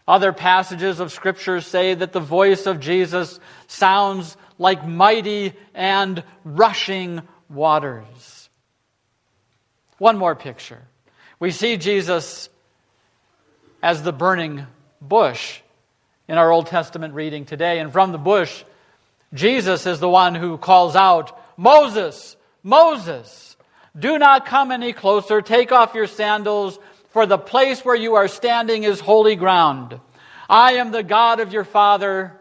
Other 0.06 0.34
passages 0.34 1.00
of 1.00 1.14
Scripture 1.14 1.62
say 1.62 1.94
that 1.94 2.12
the 2.12 2.20
voice 2.20 2.66
of 2.66 2.82
Jesus 2.82 3.40
sounds 3.68 4.36
like 4.58 4.88
mighty 4.88 5.54
and 5.74 6.24
rushing 6.44 7.22
waters. 7.50 8.50
One 9.98 10.18
more 10.18 10.36
picture. 10.36 10.82
We 11.40 11.52
see 11.52 11.78
Jesus 11.78 12.50
as 13.82 14.02
the 14.02 14.14
burning 14.14 14.66
bush 15.02 15.60
in 16.28 16.38
our 16.38 16.52
Old 16.52 16.68
Testament 16.68 17.14
reading 17.14 17.46
today. 17.46 17.80
And 17.80 17.92
from 17.92 18.12
the 18.12 18.18
bush, 18.18 18.64
Jesus 19.34 19.86
is 19.86 20.00
the 20.00 20.10
one 20.10 20.36
who 20.36 20.58
calls 20.58 20.96
out, 20.96 21.40
Moses, 21.58 22.36
Moses, 22.64 23.58
do 23.98 24.18
not 24.18 24.46
come 24.46 24.72
any 24.72 24.94
closer. 24.94 25.42
Take 25.42 25.72
off 25.72 25.96
your 25.96 26.08
sandals, 26.08 26.80
for 27.10 27.26
the 27.26 27.38
place 27.38 27.86
where 27.86 27.96
you 27.96 28.16
are 28.16 28.28
standing 28.28 28.84
is 28.84 29.00
holy 29.00 29.36
ground. 29.36 30.00
I 30.50 30.74
am 30.74 30.92
the 30.92 31.04
God 31.04 31.40
of 31.40 31.54
your 31.54 31.64
father, 31.64 32.40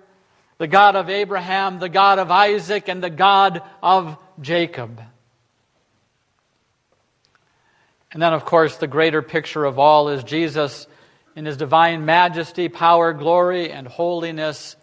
the 0.62 0.68
God 0.68 0.94
of 0.94 1.10
Abraham, 1.10 1.80
the 1.80 1.88
God 1.88 2.20
of 2.20 2.30
Isaac, 2.30 2.86
and 2.86 3.02
the 3.02 3.10
God 3.10 3.62
of 3.82 4.16
Jacob. 4.40 5.02
And 8.12 8.22
then, 8.22 8.32
of 8.32 8.44
course, 8.44 8.76
the 8.76 8.86
greater 8.86 9.22
picture 9.22 9.64
of 9.64 9.80
all 9.80 10.08
is 10.08 10.22
Jesus 10.22 10.86
in 11.34 11.46
his 11.46 11.56
divine 11.56 12.04
majesty, 12.04 12.68
power, 12.68 13.12
glory, 13.12 13.72
and 13.72 13.88
holiness 13.88 14.76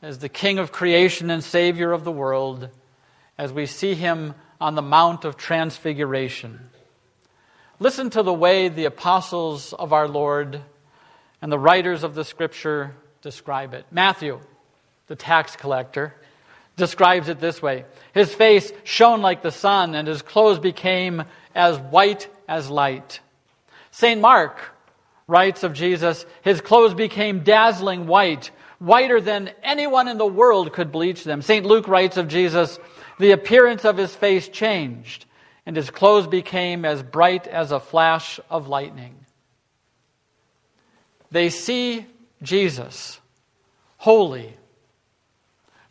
as 0.00 0.18
the 0.18 0.30
King 0.30 0.58
of 0.58 0.72
creation 0.72 1.28
and 1.28 1.44
Savior 1.44 1.92
of 1.92 2.04
the 2.04 2.10
world, 2.10 2.70
as 3.36 3.52
we 3.52 3.66
see 3.66 3.94
him 3.94 4.34
on 4.58 4.76
the 4.76 4.80
Mount 4.80 5.26
of 5.26 5.36
Transfiguration. 5.36 6.70
Listen 7.78 8.08
to 8.08 8.22
the 8.22 8.32
way 8.32 8.70
the 8.70 8.86
apostles 8.86 9.74
of 9.74 9.92
our 9.92 10.08
Lord 10.08 10.62
and 11.42 11.52
the 11.52 11.58
writers 11.58 12.02
of 12.02 12.14
the 12.14 12.24
Scripture 12.24 12.94
describe 13.20 13.74
it. 13.74 13.84
Matthew, 13.90 14.40
the 15.08 15.16
tax 15.16 15.56
collector, 15.56 16.14
describes 16.76 17.28
it 17.28 17.40
this 17.40 17.60
way 17.60 17.84
His 18.14 18.34
face 18.34 18.72
shone 18.84 19.20
like 19.20 19.42
the 19.42 19.50
sun, 19.50 19.94
and 19.94 20.06
his 20.06 20.22
clothes 20.22 20.58
became 20.58 21.24
as 21.54 21.78
white 21.78 22.28
as 22.46 22.70
light. 22.70 23.20
St. 23.90 24.20
Mark 24.20 24.58
writes 25.26 25.62
of 25.64 25.72
Jesus, 25.72 26.24
His 26.42 26.60
clothes 26.60 26.94
became 26.94 27.44
dazzling 27.44 28.06
white 28.06 28.50
whiter 28.78 29.20
than 29.20 29.50
anyone 29.62 30.08
in 30.08 30.18
the 30.18 30.26
world 30.26 30.72
could 30.72 30.92
bleach 30.92 31.24
them. 31.24 31.42
St. 31.42 31.66
Luke 31.66 31.88
writes 31.88 32.16
of 32.16 32.28
Jesus, 32.28 32.78
the 33.18 33.32
appearance 33.32 33.84
of 33.84 33.96
his 33.96 34.14
face 34.14 34.48
changed, 34.48 35.26
and 35.66 35.76
his 35.76 35.90
clothes 35.90 36.26
became 36.26 36.84
as 36.84 37.02
bright 37.02 37.46
as 37.46 37.72
a 37.72 37.80
flash 37.80 38.38
of 38.48 38.68
lightning. 38.68 39.14
They 41.30 41.50
see 41.50 42.06
Jesus, 42.42 43.20
holy, 43.98 44.56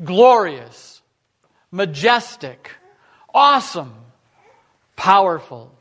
glorious, 0.04 1.02
majestic, 1.72 2.72
awesome, 3.34 3.94
powerful. 4.96 5.74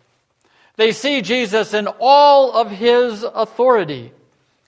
They 0.76 0.92
see 0.92 1.23
Jesus 1.23 1.75
in 1.75 1.88
all 1.99 2.52
of 2.52 2.70
his 2.70 3.23
authority, 3.23 4.12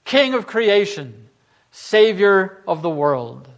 King 0.04 0.34
of 0.34 0.46
creation 0.46 1.28
Savior 1.70 2.62
of 2.66 2.82
the 2.82 2.90
world. 2.90 3.48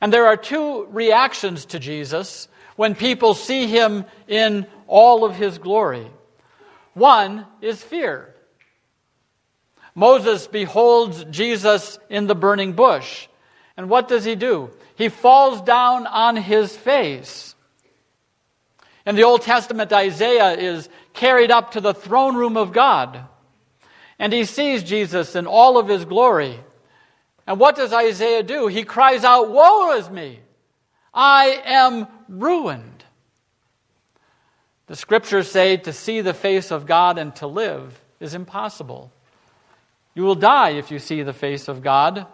And 0.00 0.12
there 0.12 0.26
are 0.26 0.36
two 0.36 0.86
reactions 0.86 1.66
to 1.66 1.78
Jesus 1.78 2.48
when 2.76 2.94
people 2.94 3.34
see 3.34 3.66
him 3.66 4.04
in 4.26 4.66
all 4.86 5.24
of 5.24 5.36
his 5.36 5.58
glory. 5.58 6.06
One 6.94 7.46
is 7.60 7.82
fear. 7.82 8.34
Moses 9.94 10.46
beholds 10.46 11.24
Jesus 11.24 11.98
in 12.08 12.26
the 12.26 12.34
burning 12.34 12.72
bush. 12.72 13.28
And 13.80 13.88
what 13.88 14.08
does 14.08 14.26
he 14.26 14.34
do? 14.34 14.68
He 14.94 15.08
falls 15.08 15.62
down 15.62 16.06
on 16.06 16.36
his 16.36 16.76
face. 16.76 17.54
In 19.06 19.16
the 19.16 19.24
Old 19.24 19.40
Testament, 19.40 19.90
Isaiah 19.90 20.50
is 20.50 20.90
carried 21.14 21.50
up 21.50 21.70
to 21.70 21.80
the 21.80 21.94
throne 21.94 22.36
room 22.36 22.58
of 22.58 22.74
God 22.74 23.24
and 24.18 24.34
he 24.34 24.44
sees 24.44 24.82
Jesus 24.82 25.34
in 25.34 25.46
all 25.46 25.78
of 25.78 25.88
his 25.88 26.04
glory. 26.04 26.60
And 27.46 27.58
what 27.58 27.74
does 27.74 27.94
Isaiah 27.94 28.42
do? 28.42 28.66
He 28.66 28.84
cries 28.84 29.24
out, 29.24 29.50
Woe 29.50 29.96
is 29.96 30.10
me! 30.10 30.40
I 31.14 31.62
am 31.64 32.06
ruined. 32.28 33.02
The 34.88 34.94
scriptures 34.94 35.50
say 35.50 35.78
to 35.78 35.92
see 35.94 36.20
the 36.20 36.34
face 36.34 36.70
of 36.70 36.84
God 36.84 37.16
and 37.16 37.34
to 37.36 37.46
live 37.46 37.98
is 38.20 38.34
impossible. 38.34 39.10
You 40.14 40.24
will 40.24 40.34
die 40.34 40.72
if 40.72 40.90
you 40.90 40.98
see 40.98 41.22
the 41.22 41.32
face 41.32 41.66
of 41.66 41.80
God, 41.80 42.26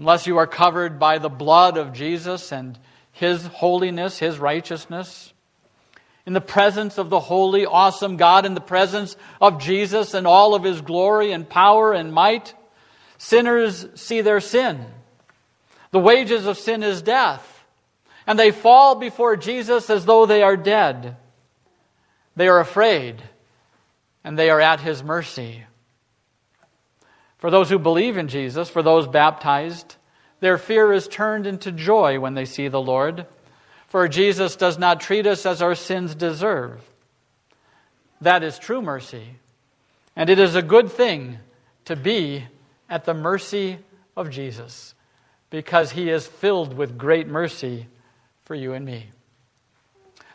unless 0.00 0.26
you 0.26 0.38
are 0.38 0.46
covered 0.46 0.98
by 0.98 1.18
the 1.18 1.28
blood 1.28 1.76
of 1.76 1.92
Jesus 1.92 2.50
and 2.50 2.78
his 3.12 3.44
holiness, 3.46 4.18
his 4.18 4.38
righteousness 4.38 5.32
in 6.26 6.32
the 6.32 6.40
presence 6.40 6.96
of 6.96 7.10
the 7.10 7.20
holy, 7.20 7.66
awesome 7.66 8.16
God, 8.16 8.46
in 8.46 8.54
the 8.54 8.60
presence 8.60 9.16
of 9.40 9.60
Jesus 9.60 10.14
and 10.14 10.26
all 10.26 10.54
of 10.54 10.62
his 10.62 10.80
glory 10.80 11.32
and 11.32 11.48
power 11.48 11.92
and 11.92 12.12
might, 12.14 12.54
sinners 13.18 13.86
see 13.94 14.20
their 14.20 14.40
sin. 14.40 14.86
The 15.90 15.98
wages 15.98 16.46
of 16.46 16.56
sin 16.56 16.82
is 16.82 17.02
death. 17.02 17.64
And 18.26 18.38
they 18.38 18.52
fall 18.52 18.94
before 18.94 19.36
Jesus 19.36 19.90
as 19.90 20.04
though 20.04 20.24
they 20.24 20.42
are 20.42 20.56
dead. 20.56 21.16
They 22.36 22.48
are 22.48 22.60
afraid, 22.60 23.22
and 24.22 24.38
they 24.38 24.50
are 24.50 24.60
at 24.60 24.80
his 24.80 25.02
mercy. 25.02 25.64
For 27.40 27.50
those 27.50 27.68
who 27.68 27.78
believe 27.78 28.16
in 28.16 28.28
Jesus, 28.28 28.70
for 28.70 28.82
those 28.82 29.08
baptized, 29.08 29.96
their 30.38 30.56
fear 30.56 30.92
is 30.92 31.08
turned 31.08 31.46
into 31.46 31.72
joy 31.72 32.20
when 32.20 32.34
they 32.34 32.44
see 32.44 32.68
the 32.68 32.80
Lord 32.80 33.26
for 33.90 34.06
Jesus 34.06 34.54
does 34.54 34.78
not 34.78 35.00
treat 35.00 35.26
us 35.26 35.44
as 35.44 35.60
our 35.60 35.74
sins 35.74 36.14
deserve. 36.14 36.80
That 38.20 38.44
is 38.44 38.56
true 38.56 38.80
mercy. 38.80 39.34
And 40.14 40.30
it 40.30 40.38
is 40.38 40.54
a 40.54 40.62
good 40.62 40.92
thing 40.92 41.38
to 41.86 41.96
be 41.96 42.44
at 42.88 43.04
the 43.04 43.14
mercy 43.14 43.78
of 44.16 44.30
Jesus 44.30 44.94
because 45.50 45.90
he 45.90 46.08
is 46.08 46.24
filled 46.24 46.72
with 46.72 46.96
great 46.96 47.26
mercy 47.26 47.88
for 48.44 48.54
you 48.54 48.74
and 48.74 48.86
me. 48.86 49.06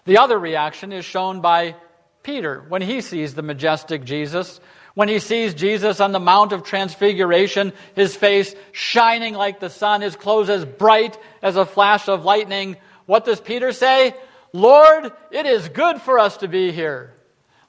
The 0.04 0.18
other 0.18 0.38
reaction 0.38 0.92
is 0.92 1.06
shown 1.06 1.40
by 1.40 1.76
Peter 2.24 2.66
when 2.68 2.82
he 2.82 3.00
sees 3.00 3.36
the 3.36 3.42
majestic 3.42 4.04
Jesus. 4.04 4.60
When 4.96 5.10
he 5.10 5.20
sees 5.20 5.54
Jesus 5.54 6.00
on 6.00 6.14
the 6.14 6.20
Mount 6.20 6.54
of 6.54 6.64
Transfiguration, 6.64 7.74
his 7.96 8.16
face 8.16 8.56
shining 8.72 9.34
like 9.34 9.60
the 9.60 9.70
sun, 9.70 10.02
his 10.02 10.16
clothes 10.16 10.50
as 10.50 10.66
bright 10.66 11.18
as 11.42 11.58
a 11.58 11.66
flash 11.66 12.08
of 12.08 12.24
lightning, 12.24 12.78
what 13.06 13.26
does 13.26 13.42
Peter 13.42 13.74
say? 13.74 14.16
Lord, 14.54 15.12
it 15.32 15.46
is 15.46 15.68
good 15.68 16.02
for 16.02 16.18
us 16.18 16.38
to 16.38 16.48
be 16.48 16.72
here. 16.72 17.14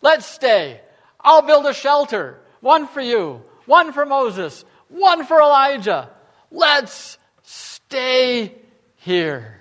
Let's 0.01 0.25
stay. 0.25 0.81
I'll 1.21 1.43
build 1.43 1.67
a 1.67 1.75
shelter. 1.75 2.39
One 2.61 2.87
for 2.87 3.01
you, 3.01 3.43
one 3.67 3.93
for 3.93 4.07
Moses, 4.07 4.65
one 4.89 5.27
for 5.27 5.41
Elijah. 5.41 6.11
Let's 6.53 7.19
stay 7.43 8.55
here. 8.97 9.61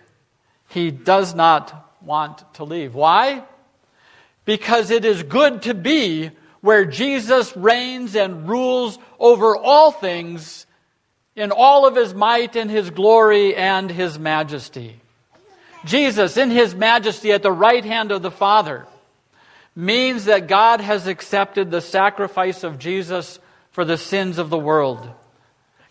He 0.70 0.92
does 0.92 1.34
not 1.34 1.98
want 2.04 2.54
to 2.56 2.64
leave. 2.64 2.94
Why? 2.94 3.44
Because 4.46 4.92
it 4.92 5.04
is 5.04 5.24
good 5.24 5.64
to 5.64 5.74
be 5.74 6.30
where 6.66 6.84
Jesus 6.84 7.56
reigns 7.56 8.16
and 8.16 8.50
rules 8.50 8.98
over 9.20 9.56
all 9.56 9.92
things 9.92 10.66
in 11.36 11.52
all 11.52 11.86
of 11.86 11.96
his 11.96 12.16
might 12.16 12.56
and 12.56 12.72
his 12.72 12.90
glory 12.90 13.56
and 13.56 13.92
his 13.92 14.18
majesty. 14.18 15.00
Jesus, 15.86 16.38
in 16.38 16.50
his 16.50 16.74
majesty 16.74 17.32
at 17.32 17.44
the 17.44 17.52
right 17.52 17.86
hand 17.86 18.12
of 18.12 18.24
the 18.24 18.32
Father, 18.32 18.88
means 19.76 20.26
that 20.26 20.48
God 20.48 20.82
has 20.82 21.06
accepted 21.06 21.70
the 21.70 21.82
sacrifice 21.82 22.64
of 22.64 22.80
Jesus 22.80 23.38
for 23.70 23.86
the 23.86 23.98
sins 23.98 24.40
of 24.40 24.50
the 24.50 24.58
world. 24.58 25.08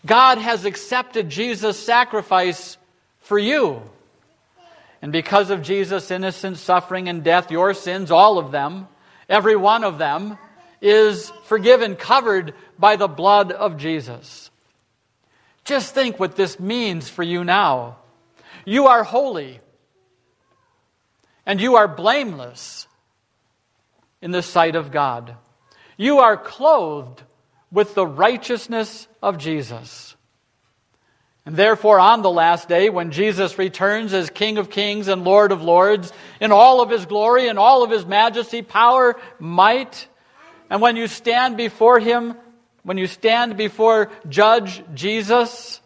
God 0.05 0.39
has 0.39 0.65
accepted 0.65 1.29
Jesus' 1.29 1.79
sacrifice 1.79 2.77
for 3.21 3.39
you. 3.39 3.81
And 5.01 5.13
because 5.13 5.51
of 5.51 5.61
Jesus' 5.61 6.11
innocent 6.11 6.57
suffering 6.57 7.07
and 7.07 7.23
death, 7.23 7.49
your 7.49 7.73
sins, 7.73 8.11
all 8.11 8.37
of 8.37 8.51
them, 8.51 8.89
every 9.29 9.55
one 9.55 9.85
of 9.85 9.97
them, 9.97 10.37
is 10.85 11.31
forgiven, 11.45 11.95
covered 11.95 12.53
by 12.77 12.95
the 12.95 13.07
blood 13.07 13.51
of 13.51 13.77
Jesus. 13.77 14.51
Just 15.63 15.95
think 15.95 16.19
what 16.19 16.35
this 16.35 16.59
means 16.59 17.09
for 17.09 17.23
you 17.23 17.43
now. 17.43 17.97
You 18.65 18.85
are 18.87 19.03
holy 19.03 19.59
and 21.45 21.59
you 21.59 21.75
are 21.75 21.87
blameless 21.87 22.87
in 24.21 24.29
the 24.29 24.43
sight 24.43 24.75
of 24.75 24.91
God. 24.91 25.35
You 25.97 26.19
are 26.19 26.37
clothed 26.37 27.23
with 27.71 27.95
the 27.95 28.05
righteousness 28.05 29.07
of 29.23 29.39
Jesus. 29.39 30.15
And 31.47 31.55
therefore, 31.55 31.99
on 31.99 32.21
the 32.21 32.31
last 32.31 32.69
day, 32.69 32.89
when 32.89 33.11
Jesus 33.11 33.57
returns 33.57 34.13
as 34.13 34.29
King 34.29 34.57
of 34.57 34.69
kings 34.69 35.07
and 35.07 35.23
Lord 35.23 35.51
of 35.51 35.61
lords, 35.61 36.11
in 36.39 36.51
all 36.51 36.81
of 36.81 36.89
his 36.89 37.05
glory 37.05 37.47
and 37.47 37.57
all 37.57 37.83
of 37.83 37.91
his 37.91 38.05
majesty, 38.05 38.61
power, 38.61 39.15
might, 39.39 40.07
and 40.69 40.81
when 40.81 40.95
you 40.95 41.07
stand 41.07 41.57
before 41.57 41.99
him, 41.99 42.35
when 42.83 42.97
you 42.97 43.07
stand 43.07 43.57
before 43.57 44.11
Judge 44.29 44.83
Jesus, 44.93 45.81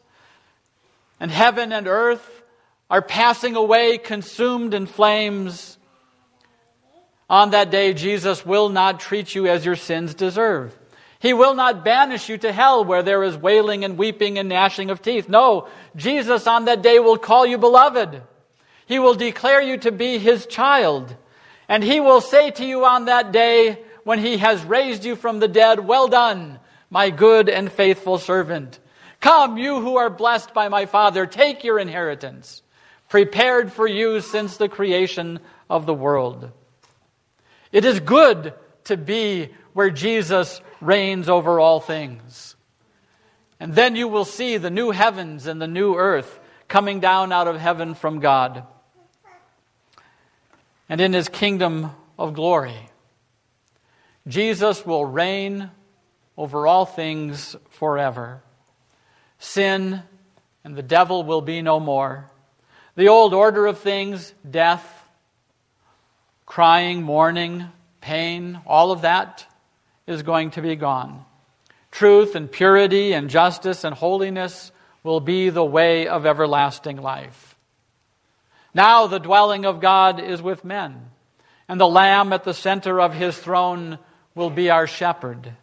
and 1.19 1.29
heaven 1.29 1.71
and 1.71 1.87
earth 1.87 2.43
are 2.89 3.01
passing 3.01 3.55
away, 3.55 3.97
consumed 3.97 4.73
in 4.73 4.85
flames, 4.85 5.77
on 7.29 7.51
that 7.51 7.69
day, 7.69 7.93
Jesus 7.93 8.45
will 8.45 8.69
not 8.69 8.99
treat 8.99 9.35
you 9.35 9.47
as 9.47 9.63
your 9.63 9.75
sins 9.75 10.15
deserve. 10.15 10.75
He 11.19 11.33
will 11.33 11.53
not 11.53 11.83
banish 11.83 12.29
you 12.29 12.37
to 12.39 12.51
hell 12.51 12.83
where 12.83 13.03
there 13.03 13.23
is 13.23 13.37
wailing 13.37 13.83
and 13.83 13.97
weeping 13.97 14.39
and 14.39 14.49
gnashing 14.49 14.89
of 14.89 15.01
teeth. 15.01 15.29
No, 15.29 15.67
Jesus 15.95 16.47
on 16.47 16.65
that 16.65 16.81
day 16.81 16.97
will 16.97 17.17
call 17.17 17.45
you 17.45 17.57
beloved. 17.57 18.23
He 18.87 18.97
will 18.97 19.13
declare 19.13 19.61
you 19.61 19.77
to 19.77 19.91
be 19.91 20.17
his 20.17 20.47
child. 20.47 21.15
And 21.67 21.83
he 21.83 21.99
will 21.99 22.21
say 22.21 22.49
to 22.51 22.65
you 22.65 22.85
on 22.85 23.05
that 23.05 23.31
day, 23.31 23.83
when 24.09 24.17
he 24.17 24.37
has 24.37 24.63
raised 24.63 25.05
you 25.05 25.15
from 25.15 25.37
the 25.37 25.47
dead, 25.47 25.79
Well 25.79 26.07
done, 26.07 26.59
my 26.89 27.11
good 27.11 27.47
and 27.47 27.71
faithful 27.71 28.17
servant. 28.17 28.79
Come, 29.21 29.59
you 29.59 29.81
who 29.81 29.97
are 29.97 30.09
blessed 30.09 30.51
by 30.51 30.67
my 30.67 30.87
Father, 30.87 31.27
take 31.27 31.63
your 31.63 31.77
inheritance, 31.77 32.63
prepared 33.07 33.71
for 33.71 33.85
you 33.87 34.19
since 34.19 34.57
the 34.57 34.67
creation 34.67 35.39
of 35.69 35.85
the 35.85 35.93
world. 35.93 36.49
It 37.71 37.85
is 37.85 37.99
good 37.99 38.55
to 38.85 38.97
be 38.97 39.49
where 39.73 39.91
Jesus 39.91 40.59
reigns 40.81 41.29
over 41.29 41.59
all 41.59 41.79
things. 41.79 42.55
And 43.59 43.75
then 43.75 43.95
you 43.95 44.07
will 44.07 44.25
see 44.25 44.57
the 44.57 44.71
new 44.71 44.89
heavens 44.89 45.45
and 45.45 45.61
the 45.61 45.67
new 45.67 45.95
earth 45.95 46.39
coming 46.67 46.99
down 46.99 47.31
out 47.31 47.47
of 47.47 47.57
heaven 47.57 47.93
from 47.93 48.21
God. 48.21 48.63
And 50.89 50.99
in 50.99 51.13
his 51.13 51.29
kingdom 51.29 51.91
of 52.17 52.33
glory, 52.33 52.89
Jesus 54.29 54.85
will 54.85 55.03
reign 55.03 55.71
over 56.37 56.67
all 56.67 56.85
things 56.85 57.55
forever. 57.71 58.41
Sin 59.39 60.03
and 60.63 60.75
the 60.75 60.83
devil 60.83 61.23
will 61.23 61.41
be 61.41 61.61
no 61.61 61.79
more. 61.79 62.29
The 62.95 63.07
old 63.07 63.33
order 63.33 63.65
of 63.65 63.79
things, 63.79 64.33
death, 64.49 64.85
crying, 66.45 67.01
mourning, 67.01 67.65
pain, 68.01 68.61
all 68.65 68.91
of 68.91 69.01
that 69.01 69.45
is 70.05 70.21
going 70.21 70.51
to 70.51 70.61
be 70.61 70.75
gone. 70.75 71.25
Truth 71.91 72.35
and 72.35 72.51
purity 72.51 73.13
and 73.13 73.29
justice 73.29 73.83
and 73.83 73.95
holiness 73.95 74.71
will 75.03 75.19
be 75.19 75.49
the 75.49 75.65
way 75.65 76.07
of 76.07 76.25
everlasting 76.25 77.01
life. 77.01 77.55
Now 78.73 79.07
the 79.07 79.19
dwelling 79.19 79.65
of 79.65 79.79
God 79.79 80.19
is 80.19 80.41
with 80.41 80.63
men, 80.63 81.09
and 81.67 81.79
the 81.79 81.87
Lamb 81.87 82.31
at 82.31 82.43
the 82.43 82.53
center 82.53 83.01
of 83.01 83.13
his 83.13 83.37
throne 83.37 83.97
will 84.35 84.49
be 84.49 84.69
our 84.69 84.87
shepherd. 84.87 85.53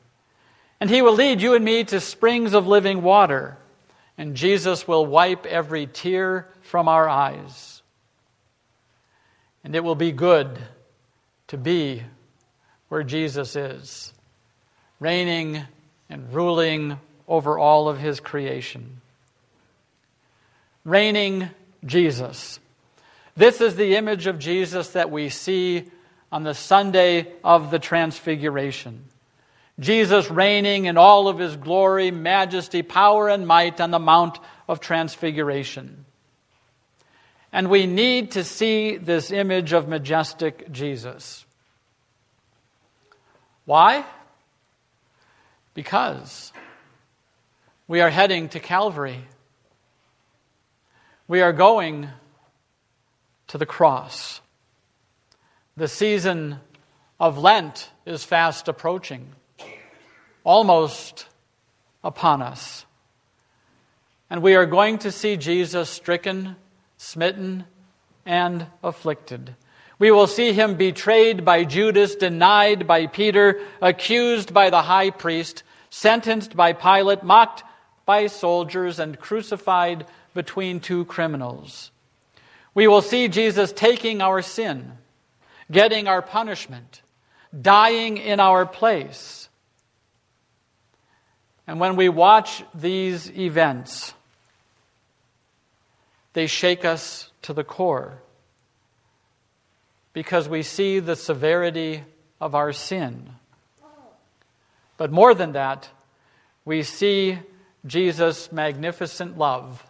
And 0.81 0.90
he 0.90 1.02
will 1.02 1.14
lead 1.14 1.40
you 1.40 1.55
and 1.55 1.64
me 1.64 1.85
to 1.85 2.00
springs 2.00 2.52
of 2.52 2.66
living 2.66 3.02
water, 3.02 3.57
and 4.18 4.35
Jesus 4.35 4.87
will 4.87 5.07
wipe 5.07 5.46
every 5.46 5.87
tear 5.87 6.48
from 6.62 6.88
our 6.88 7.09
eyes. 7.09 7.83
And 9.64 9.74
it 9.74 9.83
will 9.83 9.94
be 9.94 10.12
good 10.12 10.59
to 11.48 11.57
be 11.57 12.02
where 12.88 13.02
Jesus 13.02 13.57
is 13.57 14.12
reigning 15.00 15.62
and 16.09 16.33
ruling 16.33 16.98
over 17.29 17.59
all 17.59 17.88
of 17.88 17.98
his 17.98 18.20
creation. 18.20 19.00
Reigning 20.85 21.50
Jesus. 21.85 22.61
This 23.37 23.61
is 23.61 23.76
the 23.76 23.96
image 23.96 24.26
of 24.26 24.38
Jesus 24.38 24.88
that 24.90 25.11
we 25.11 25.29
see 25.29 25.85
on 26.30 26.42
the 26.42 26.54
Sunday 26.54 27.32
of 27.44 27.70
the 27.70 27.78
Transfiguration. 27.78 29.04
Jesus 29.78 30.30
reigning 30.30 30.86
in 30.86 30.96
all 30.96 31.28
of 31.28 31.38
his 31.38 31.56
glory, 31.56 32.10
majesty, 32.10 32.82
power, 32.82 33.28
and 33.28 33.46
might 33.46 33.80
on 33.80 33.90
the 33.90 33.98
Mount 33.98 34.38
of 34.68 34.80
Transfiguration. 34.80 36.04
And 37.52 37.70
we 37.70 37.86
need 37.86 38.32
to 38.32 38.44
see 38.44 38.96
this 38.96 39.30
image 39.30 39.72
of 39.72 39.88
majestic 39.88 40.70
Jesus. 40.72 41.44
Why? 43.64 44.04
Because 45.74 46.52
we 47.88 48.00
are 48.00 48.10
heading 48.10 48.48
to 48.50 48.60
Calvary. 48.60 49.20
We 51.28 51.40
are 51.40 51.52
going 51.52 52.08
to 53.48 53.58
the 53.58 53.66
cross. 53.66 54.40
The 55.78 55.88
season 55.88 56.58
of 57.20 57.36
Lent 57.36 57.90
is 58.06 58.24
fast 58.24 58.66
approaching, 58.66 59.28
almost 60.42 61.26
upon 62.02 62.40
us. 62.40 62.86
And 64.30 64.40
we 64.40 64.54
are 64.54 64.64
going 64.64 64.96
to 65.00 65.12
see 65.12 65.36
Jesus 65.36 65.90
stricken, 65.90 66.56
smitten, 66.96 67.64
and 68.24 68.68
afflicted. 68.82 69.54
We 69.98 70.10
will 70.10 70.26
see 70.26 70.54
him 70.54 70.76
betrayed 70.76 71.44
by 71.44 71.64
Judas, 71.64 72.14
denied 72.14 72.86
by 72.86 73.06
Peter, 73.06 73.60
accused 73.82 74.54
by 74.54 74.70
the 74.70 74.80
high 74.80 75.10
priest, 75.10 75.62
sentenced 75.90 76.56
by 76.56 76.72
Pilate, 76.72 77.22
mocked 77.22 77.64
by 78.06 78.28
soldiers, 78.28 78.98
and 78.98 79.20
crucified 79.20 80.06
between 80.32 80.80
two 80.80 81.04
criminals. 81.04 81.90
We 82.72 82.88
will 82.88 83.02
see 83.02 83.28
Jesus 83.28 83.72
taking 83.72 84.22
our 84.22 84.40
sin, 84.40 84.92
getting 85.70 86.09
our 86.09 86.22
punishment, 86.22 87.02
dying 87.61 88.16
in 88.16 88.40
our 88.40 88.66
place. 88.66 89.48
And 91.66 91.81
when 91.81 91.96
we 91.96 92.09
watch 92.09 92.62
these 92.74 93.31
events, 93.31 94.14
they 96.33 96.46
shake 96.46 96.85
us 96.85 97.31
to 97.42 97.52
the 97.52 97.64
core 97.64 98.18
because 100.12 100.48
we 100.48 100.62
see 100.62 100.98
the 100.98 101.16
severity 101.16 102.02
of 102.40 102.55
our 102.55 102.72
sin. 102.72 103.31
But 104.96 105.12
more 105.12 105.35
than 105.35 105.52
that, 105.52 105.90
we 106.64 106.83
see 106.83 107.38
Jesus' 107.85 108.50
magnificent 108.50 109.37
love 109.37 109.85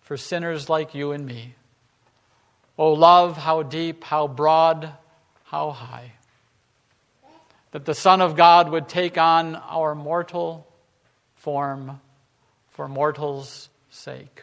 for 0.00 0.16
sinners 0.16 0.68
like 0.68 0.94
you 0.94 1.12
and 1.12 1.26
me. 1.26 1.54
Oh, 2.78 2.92
love, 2.92 3.36
how 3.36 3.62
deep, 3.62 4.04
how 4.04 4.28
broad, 4.28 4.92
how 5.44 5.70
high. 5.70 6.12
That 7.72 7.84
the 7.84 7.94
Son 7.94 8.20
of 8.20 8.36
God 8.36 8.70
would 8.70 8.88
take 8.88 9.18
on 9.18 9.56
our 9.56 9.94
mortal 9.94 10.66
form 11.36 12.00
for 12.70 12.88
mortals' 12.88 13.68
sake 13.90 14.42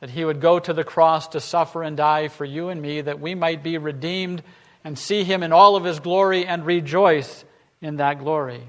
that 0.00 0.10
he 0.10 0.24
would 0.24 0.40
go 0.40 0.58
to 0.58 0.72
the 0.72 0.84
cross 0.84 1.28
to 1.28 1.40
suffer 1.40 1.82
and 1.82 1.96
die 1.96 2.28
for 2.28 2.44
you 2.44 2.70
and 2.70 2.80
me, 2.80 3.02
that 3.02 3.20
we 3.20 3.34
might 3.34 3.62
be 3.62 3.78
redeemed 3.78 4.42
and 4.82 4.98
see 4.98 5.24
him 5.24 5.42
in 5.42 5.52
all 5.52 5.76
of 5.76 5.84
his 5.84 6.00
glory 6.00 6.46
and 6.46 6.64
rejoice 6.64 7.44
in 7.82 7.96
that 7.96 8.18
glory. 8.18 8.62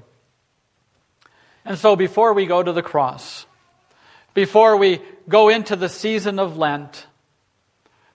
And 1.64 1.78
so, 1.78 1.96
before 1.96 2.34
we 2.34 2.44
go 2.44 2.62
to 2.62 2.72
the 2.72 2.82
cross, 2.82 3.46
before 4.34 4.76
we 4.76 5.00
go 5.28 5.48
into 5.48 5.74
the 5.74 5.88
season 5.88 6.38
of 6.38 6.58
Lent, 6.58 7.06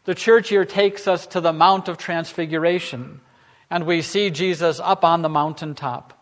the 0.08 0.16
church 0.16 0.50
here 0.50 0.66
takes 0.66 1.08
us 1.08 1.28
to 1.28 1.42
the 1.42 1.54
Mount 1.54 1.88
of 1.88 2.00
Transfiguration, 2.00 3.22
and 3.70 3.86
we 3.86 4.02
see 4.02 4.32
Jesus 4.32 4.80
up 4.80 5.04
on 5.04 5.22
the 5.22 5.30
mountaintop. 5.30 6.14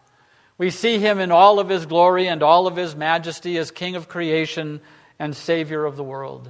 We 0.58 0.72
see 0.72 1.00
him 1.00 1.20
in 1.20 1.32
all 1.32 1.60
of 1.60 1.70
his 1.70 1.86
glory 1.86 2.28
and 2.28 2.44
all 2.44 2.68
of 2.68 2.76
his 2.76 2.98
majesty 2.98 3.58
as 3.58 3.72
King 3.72 3.96
of 3.96 4.10
creation 4.10 4.82
and 5.18 5.34
Savior 5.34 5.86
of 5.86 5.96
the 5.96 6.04
world 6.04 6.50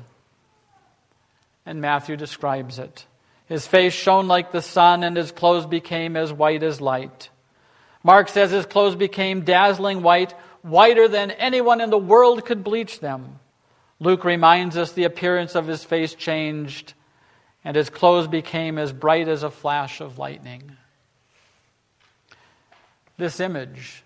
and 1.65 1.81
Matthew 1.81 2.15
describes 2.15 2.79
it. 2.79 3.05
His 3.47 3.67
face 3.67 3.93
shone 3.93 4.27
like 4.27 4.51
the 4.51 4.61
sun, 4.61 5.03
and 5.03 5.17
his 5.17 5.31
clothes 5.31 5.65
became 5.65 6.15
as 6.15 6.31
white 6.31 6.63
as 6.63 6.81
light. 6.81 7.29
Mark 8.03 8.29
says 8.29 8.51
his 8.51 8.65
clothes 8.65 8.95
became 8.95 9.41
dazzling 9.41 10.01
white, 10.01 10.33
whiter 10.61 11.07
than 11.07 11.31
anyone 11.31 11.81
in 11.81 11.89
the 11.89 11.97
world 11.97 12.45
could 12.45 12.63
bleach 12.63 12.99
them. 12.99 13.39
Luke 13.99 14.23
reminds 14.23 14.77
us 14.77 14.91
the 14.91 15.03
appearance 15.03 15.55
of 15.55 15.67
his 15.67 15.83
face 15.83 16.13
changed, 16.13 16.93
and 17.65 17.75
his 17.75 17.89
clothes 17.89 18.27
became 18.27 18.77
as 18.77 18.93
bright 18.93 19.27
as 19.27 19.41
a 19.41 19.49
flash 19.49 19.99
of 19.99 20.19
lightning. 20.19 20.77
This 23.17 23.39
image 23.39 24.03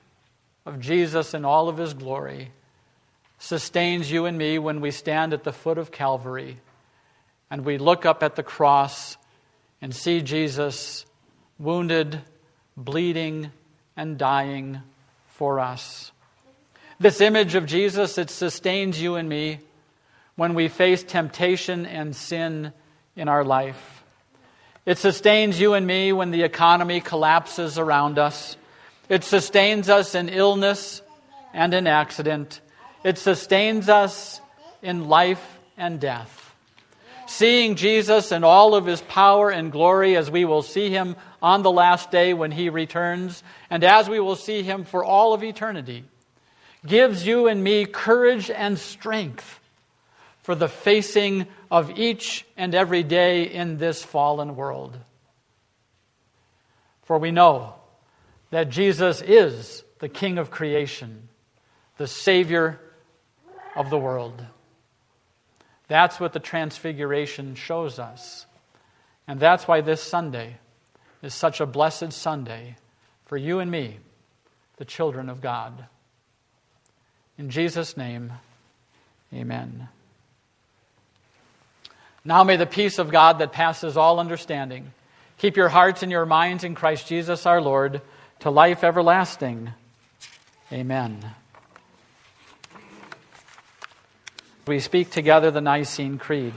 of 0.65 0.79
Jesus 0.79 1.33
in 1.33 1.43
all 1.43 1.67
of 1.67 1.77
his 1.77 1.93
glory 1.93 2.51
sustains 3.37 4.09
you 4.09 4.25
and 4.25 4.37
me 4.37 4.59
when 4.59 4.79
we 4.79 4.91
stand 4.91 5.33
at 5.33 5.43
the 5.43 5.51
foot 5.51 5.77
of 5.77 5.91
Calvary 5.91 6.57
and 7.51 7.65
we 7.65 7.77
look 7.77 8.05
up 8.05 8.23
at 8.23 8.35
the 8.35 8.43
cross 8.43 9.17
and 9.81 9.93
see 9.93 10.21
Jesus 10.21 11.05
wounded, 11.57 12.21
bleeding, 12.77 13.51
and 13.97 14.17
dying 14.17 14.79
for 15.27 15.59
us. 15.59 16.11
This 16.99 17.19
image 17.19 17.55
of 17.55 17.65
Jesus, 17.65 18.17
it 18.17 18.29
sustains 18.29 19.01
you 19.01 19.15
and 19.15 19.27
me 19.27 19.59
when 20.35 20.53
we 20.53 20.69
face 20.69 21.03
temptation 21.03 21.85
and 21.85 22.15
sin 22.15 22.71
in 23.19 23.27
our 23.27 23.43
life. 23.43 24.03
It 24.85 24.97
sustains 24.97 25.59
you 25.59 25.73
and 25.73 25.85
me 25.85 26.13
when 26.13 26.31
the 26.31 26.43
economy 26.43 27.01
collapses 27.01 27.77
around 27.77 28.17
us. 28.17 28.55
It 29.09 29.25
sustains 29.25 29.89
us 29.89 30.15
in 30.15 30.29
illness 30.29 31.01
and 31.53 31.73
in 31.73 31.85
accident. 31.85 32.61
It 33.03 33.17
sustains 33.17 33.89
us 33.89 34.39
in 34.81 35.09
life 35.09 35.59
and 35.77 35.99
death. 35.99 36.55
Seeing 37.27 37.75
Jesus 37.75 38.31
in 38.31 38.45
all 38.45 38.73
of 38.73 38.85
his 38.85 39.01
power 39.01 39.49
and 39.51 39.71
glory 39.71 40.15
as 40.15 40.31
we 40.31 40.45
will 40.45 40.63
see 40.63 40.89
him 40.89 41.17
on 41.41 41.61
the 41.61 41.71
last 41.71 42.11
day 42.11 42.33
when 42.33 42.51
he 42.51 42.69
returns, 42.69 43.43
and 43.69 43.83
as 43.83 44.09
we 44.09 44.21
will 44.21 44.37
see 44.37 44.63
him 44.63 44.85
for 44.85 45.03
all 45.03 45.33
of 45.33 45.43
eternity, 45.43 46.05
gives 46.85 47.27
you 47.27 47.47
and 47.47 47.61
me 47.61 47.85
courage 47.85 48.49
and 48.49 48.79
strength 48.79 49.58
for 50.49 50.55
the 50.55 50.67
facing 50.67 51.45
of 51.69 51.99
each 51.99 52.43
and 52.57 52.73
every 52.73 53.03
day 53.03 53.43
in 53.43 53.77
this 53.77 54.03
fallen 54.03 54.55
world. 54.55 54.97
For 57.03 57.19
we 57.19 57.29
know 57.29 57.75
that 58.49 58.71
Jesus 58.71 59.21
is 59.21 59.83
the 59.99 60.09
King 60.09 60.39
of 60.39 60.49
creation, 60.49 61.29
the 61.97 62.07
Savior 62.07 62.79
of 63.75 63.91
the 63.91 63.99
world. 63.99 64.43
That's 65.87 66.19
what 66.19 66.33
the 66.33 66.39
Transfiguration 66.39 67.53
shows 67.53 67.99
us. 67.99 68.47
And 69.27 69.39
that's 69.39 69.67
why 69.67 69.81
this 69.81 70.01
Sunday 70.01 70.57
is 71.21 71.35
such 71.35 71.61
a 71.61 71.67
blessed 71.67 72.11
Sunday 72.11 72.75
for 73.27 73.37
you 73.37 73.59
and 73.59 73.69
me, 73.69 73.99
the 74.77 74.85
children 74.85 75.29
of 75.29 75.41
God. 75.41 75.85
In 77.37 77.51
Jesus' 77.51 77.95
name, 77.95 78.33
amen. 79.31 79.89
Now 82.25 82.43
may 82.43 82.57
the 82.57 82.65
peace 82.65 82.99
of 82.99 83.11
God 83.11 83.39
that 83.39 83.51
passes 83.51 83.97
all 83.97 84.19
understanding 84.19 84.93
keep 85.37 85.55
your 85.55 85.69
hearts 85.69 86.03
and 86.03 86.11
your 86.11 86.25
minds 86.25 86.65
in 86.65 86.75
Christ 86.75 87.07
Jesus 87.07 87.45
our 87.45 87.61
Lord 87.61 88.01
to 88.39 88.49
life 88.49 88.83
everlasting. 88.83 89.71
Amen. 90.71 91.33
We 94.67 94.81
speak 94.81 95.11
together 95.11 95.49
the 95.49 95.61
Nicene 95.61 96.17
Creed. 96.17 96.53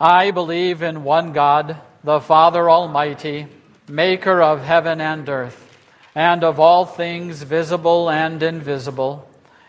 I 0.00 0.32
believe 0.32 0.82
in 0.82 1.04
one 1.04 1.32
God, 1.32 1.80
the 2.02 2.20
Father 2.20 2.68
Almighty, 2.68 3.46
maker 3.88 4.42
of 4.42 4.60
heaven 4.62 5.00
and 5.00 5.26
earth, 5.28 5.78
and 6.16 6.42
of 6.42 6.58
all 6.58 6.84
things 6.84 7.42
visible 7.42 8.10
and 8.10 8.42
invisible 8.42 9.26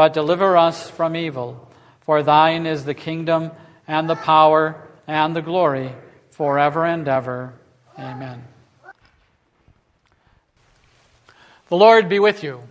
but 0.00 0.14
deliver 0.14 0.56
us 0.56 0.88
from 0.88 1.14
evil. 1.14 1.68
For 2.00 2.22
thine 2.22 2.64
is 2.64 2.86
the 2.86 2.94
kingdom 2.94 3.50
and 3.86 4.08
the 4.08 4.16
power 4.16 4.88
and 5.06 5.36
the 5.36 5.42
glory 5.42 5.92
forever 6.30 6.86
and 6.86 7.06
ever. 7.06 7.52
Amen. 7.98 8.42
The 11.68 11.76
Lord 11.76 12.08
be 12.08 12.18
with 12.18 12.42
you. 12.42 12.62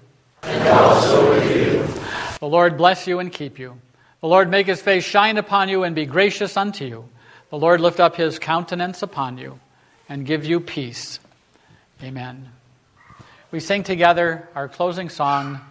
And 0.41 0.67
also 0.69 1.29
with 1.29 1.55
you. 1.55 2.03
The 2.39 2.47
Lord 2.47 2.77
bless 2.77 3.05
you 3.05 3.19
and 3.19 3.31
keep 3.31 3.59
you. 3.59 3.79
The 4.21 4.27
Lord 4.27 4.49
make 4.49 4.65
his 4.65 4.81
face 4.81 5.03
shine 5.03 5.37
upon 5.37 5.69
you 5.69 5.83
and 5.83 5.93
be 5.93 6.07
gracious 6.07 6.57
unto 6.57 6.83
you. 6.83 7.07
The 7.51 7.59
Lord 7.59 7.79
lift 7.79 7.99
up 7.99 8.15
his 8.15 8.39
countenance 8.39 9.03
upon 9.03 9.37
you 9.37 9.59
and 10.09 10.25
give 10.25 10.45
you 10.45 10.59
peace. 10.59 11.19
Amen. 12.01 12.49
We 13.51 13.59
sing 13.59 13.83
together 13.83 14.49
our 14.55 14.67
closing 14.67 15.09
song. 15.09 15.61